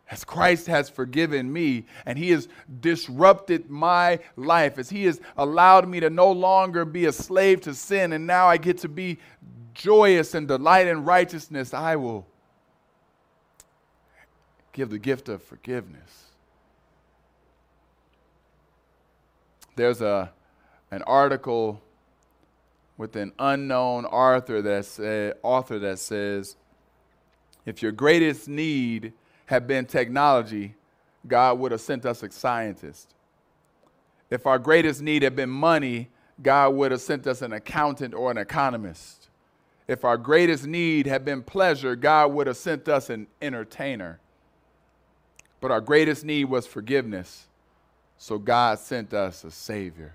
as 0.09 0.23
Christ 0.23 0.67
has 0.67 0.89
forgiven 0.89 1.51
me 1.51 1.85
and 2.05 2.17
He 2.17 2.29
has 2.31 2.47
disrupted 2.81 3.69
my 3.69 4.19
life, 4.35 4.77
as 4.77 4.89
He 4.89 5.05
has 5.05 5.19
allowed 5.37 5.87
me 5.87 5.99
to 5.99 6.09
no 6.09 6.31
longer 6.31 6.85
be 6.85 7.05
a 7.05 7.11
slave 7.11 7.61
to 7.61 7.73
sin, 7.73 8.13
and 8.13 8.25
now 8.25 8.47
I 8.47 8.57
get 8.57 8.79
to 8.79 8.89
be 8.89 9.19
joyous 9.73 10.33
and 10.33 10.47
delight 10.47 10.87
in 10.87 11.03
righteousness, 11.03 11.73
I 11.73 11.97
will 11.97 12.25
give 14.73 14.89
the 14.89 14.99
gift 14.99 15.29
of 15.29 15.43
forgiveness. 15.43 16.24
There's 19.75 20.01
a, 20.01 20.31
an 20.91 21.01
article 21.03 21.81
with 22.97 23.15
an 23.15 23.33
unknown 23.39 24.05
author 24.05 24.61
that, 24.61 24.85
say, 24.85 25.33
author 25.43 25.79
that 25.79 25.99
says, 25.99 26.55
if 27.65 27.81
your 27.81 27.91
greatest 27.91 28.47
need 28.47 29.13
had 29.47 29.67
been 29.67 29.85
technology, 29.85 30.75
God 31.27 31.59
would 31.59 31.71
have 31.71 31.81
sent 31.81 32.05
us 32.05 32.23
a 32.23 32.31
scientist. 32.31 33.13
If 34.29 34.45
our 34.45 34.59
greatest 34.59 35.01
need 35.01 35.23
had 35.23 35.35
been 35.35 35.49
money, 35.49 36.09
God 36.41 36.69
would 36.75 36.91
have 36.91 37.01
sent 37.01 37.27
us 37.27 37.41
an 37.41 37.53
accountant 37.53 38.13
or 38.13 38.31
an 38.31 38.37
economist. 38.37 39.29
If 39.87 40.03
our 40.03 40.17
greatest 40.17 40.65
need 40.65 41.05
had 41.05 41.23
been 41.23 41.43
pleasure, 41.43 41.95
God 41.95 42.33
would 42.33 42.47
have 42.47 42.57
sent 42.57 42.87
us 42.87 43.09
an 43.09 43.27
entertainer. 43.41 44.19
But 45.61 45.71
our 45.71 45.81
greatest 45.81 46.25
need 46.25 46.45
was 46.45 46.65
forgiveness, 46.65 47.47
so 48.17 48.37
God 48.37 48.79
sent 48.79 49.13
us 49.13 49.43
a 49.43 49.51
Savior. 49.51 50.13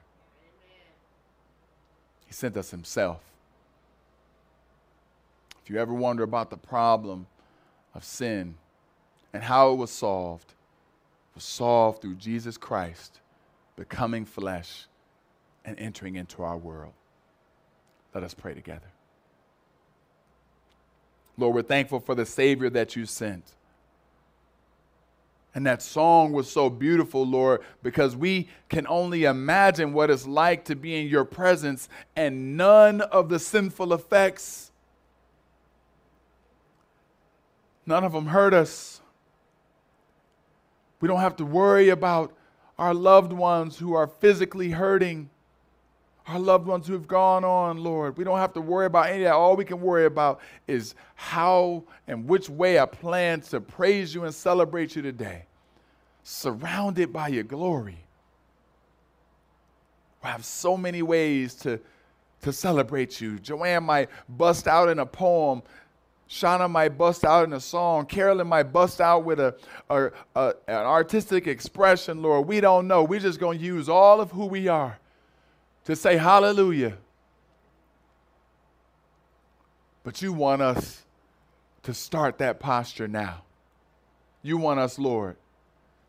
He 2.26 2.32
sent 2.32 2.56
us 2.56 2.70
Himself. 2.70 3.22
If 5.62 5.70
you 5.70 5.78
ever 5.78 5.92
wonder 5.92 6.22
about 6.22 6.50
the 6.50 6.56
problem 6.56 7.26
of 7.94 8.04
sin, 8.04 8.54
and 9.32 9.42
how 9.42 9.72
it 9.72 9.76
was 9.76 9.90
solved 9.90 10.54
was 11.34 11.44
solved 11.44 12.02
through 12.02 12.16
Jesus 12.16 12.56
Christ 12.56 13.20
becoming 13.76 14.24
flesh 14.24 14.86
and 15.64 15.78
entering 15.78 16.16
into 16.16 16.42
our 16.42 16.56
world. 16.56 16.92
Let 18.14 18.24
us 18.24 18.34
pray 18.34 18.54
together. 18.54 18.90
Lord, 21.36 21.54
we're 21.54 21.62
thankful 21.62 22.00
for 22.00 22.14
the 22.14 22.26
Savior 22.26 22.68
that 22.70 22.96
you 22.96 23.06
sent. 23.06 23.44
And 25.54 25.66
that 25.66 25.82
song 25.82 26.32
was 26.32 26.50
so 26.50 26.70
beautiful, 26.70 27.26
Lord, 27.26 27.62
because 27.82 28.14
we 28.14 28.48
can 28.68 28.86
only 28.86 29.24
imagine 29.24 29.92
what 29.92 30.08
it's 30.08 30.26
like 30.26 30.64
to 30.66 30.76
be 30.76 30.94
in 31.00 31.08
your 31.08 31.24
presence 31.24 31.88
and 32.14 32.56
none 32.56 33.00
of 33.00 33.28
the 33.28 33.38
sinful 33.38 33.92
effects, 33.92 34.70
none 37.84 38.04
of 38.04 38.12
them 38.12 38.26
hurt 38.26 38.54
us. 38.54 39.00
We 41.00 41.08
don't 41.08 41.20
have 41.20 41.36
to 41.36 41.44
worry 41.44 41.88
about 41.88 42.32
our 42.78 42.94
loved 42.94 43.32
ones 43.32 43.78
who 43.78 43.94
are 43.94 44.06
physically 44.06 44.70
hurting, 44.70 45.30
our 46.26 46.38
loved 46.38 46.66
ones 46.66 46.86
who 46.86 46.92
have 46.92 47.08
gone 47.08 47.44
on, 47.44 47.78
Lord. 47.78 48.16
We 48.16 48.24
don't 48.24 48.38
have 48.38 48.52
to 48.54 48.60
worry 48.60 48.86
about 48.86 49.08
any 49.08 49.24
of 49.24 49.24
that. 49.24 49.34
All 49.34 49.56
we 49.56 49.64
can 49.64 49.80
worry 49.80 50.06
about 50.06 50.40
is 50.68 50.94
how 51.14 51.84
and 52.06 52.28
which 52.28 52.48
way 52.48 52.78
I 52.78 52.86
plan 52.86 53.40
to 53.42 53.60
praise 53.60 54.14
you 54.14 54.24
and 54.24 54.34
celebrate 54.34 54.94
you 54.94 55.02
today, 55.02 55.44
surrounded 56.22 57.12
by 57.12 57.28
your 57.28 57.44
glory. 57.44 57.98
We 60.22 60.28
have 60.28 60.44
so 60.44 60.76
many 60.76 61.02
ways 61.02 61.54
to, 61.56 61.80
to 62.42 62.52
celebrate 62.52 63.20
you. 63.20 63.38
Joanne 63.38 63.84
might 63.84 64.10
bust 64.28 64.68
out 64.68 64.88
in 64.88 64.98
a 64.98 65.06
poem 65.06 65.62
Shauna 66.30 66.70
might 66.70 66.96
bust 66.96 67.24
out 67.24 67.44
in 67.44 67.52
a 67.54 67.60
song. 67.60 68.06
Carolyn 68.06 68.46
might 68.46 68.72
bust 68.72 69.00
out 69.00 69.24
with 69.24 69.40
a, 69.40 69.52
a, 69.90 70.10
a, 70.36 70.54
an 70.68 70.86
artistic 70.86 71.48
expression, 71.48 72.22
Lord. 72.22 72.46
We 72.46 72.60
don't 72.60 72.86
know. 72.86 73.02
We're 73.02 73.18
just 73.18 73.40
going 73.40 73.58
to 73.58 73.64
use 73.64 73.88
all 73.88 74.20
of 74.20 74.30
who 74.30 74.46
we 74.46 74.68
are 74.68 74.96
to 75.84 75.96
say 75.96 76.16
hallelujah. 76.16 76.96
But 80.02 80.22
you 80.22 80.32
want 80.32 80.62
us 80.62 81.04
to 81.82 81.94
start 81.94 82.38
that 82.38 82.60
posture 82.60 83.08
now. 83.08 83.42
You 84.42 84.56
want 84.56 84.80
us, 84.80 84.98
Lord, 84.98 85.36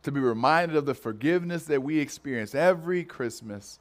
to 0.03 0.11
be 0.11 0.19
reminded 0.19 0.77
of 0.77 0.85
the 0.85 0.93
forgiveness 0.93 1.65
that 1.65 1.83
we 1.83 1.99
experience 1.99 2.55
every 2.55 3.03
Christmas, 3.03 3.79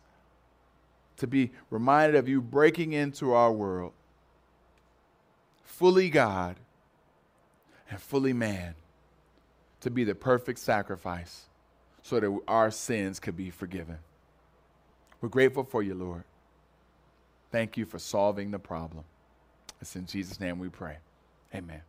to 1.18 1.26
be 1.26 1.52
reminded 1.70 2.16
of 2.16 2.28
you 2.28 2.40
breaking 2.40 2.92
into 2.92 3.32
our 3.32 3.52
world 3.52 3.92
fully 5.80 6.10
God 6.10 6.56
and 7.88 7.98
fully 7.98 8.34
man 8.34 8.74
to 9.80 9.90
be 9.90 10.04
the 10.04 10.14
perfect 10.14 10.58
sacrifice 10.58 11.46
so 12.02 12.20
that 12.20 12.40
our 12.46 12.70
sins 12.70 13.18
could 13.18 13.34
be 13.34 13.48
forgiven. 13.48 13.96
We're 15.20 15.28
grateful 15.28 15.64
for 15.64 15.82
you, 15.82 15.94
Lord. 15.94 16.24
Thank 17.50 17.76
you 17.76 17.84
for 17.84 17.98
solving 17.98 18.50
the 18.50 18.58
problem. 18.58 19.04
It's 19.80 19.96
in 19.96 20.06
Jesus' 20.06 20.40
name 20.40 20.58
we 20.58 20.68
pray. 20.68 20.98
Amen. 21.54 21.82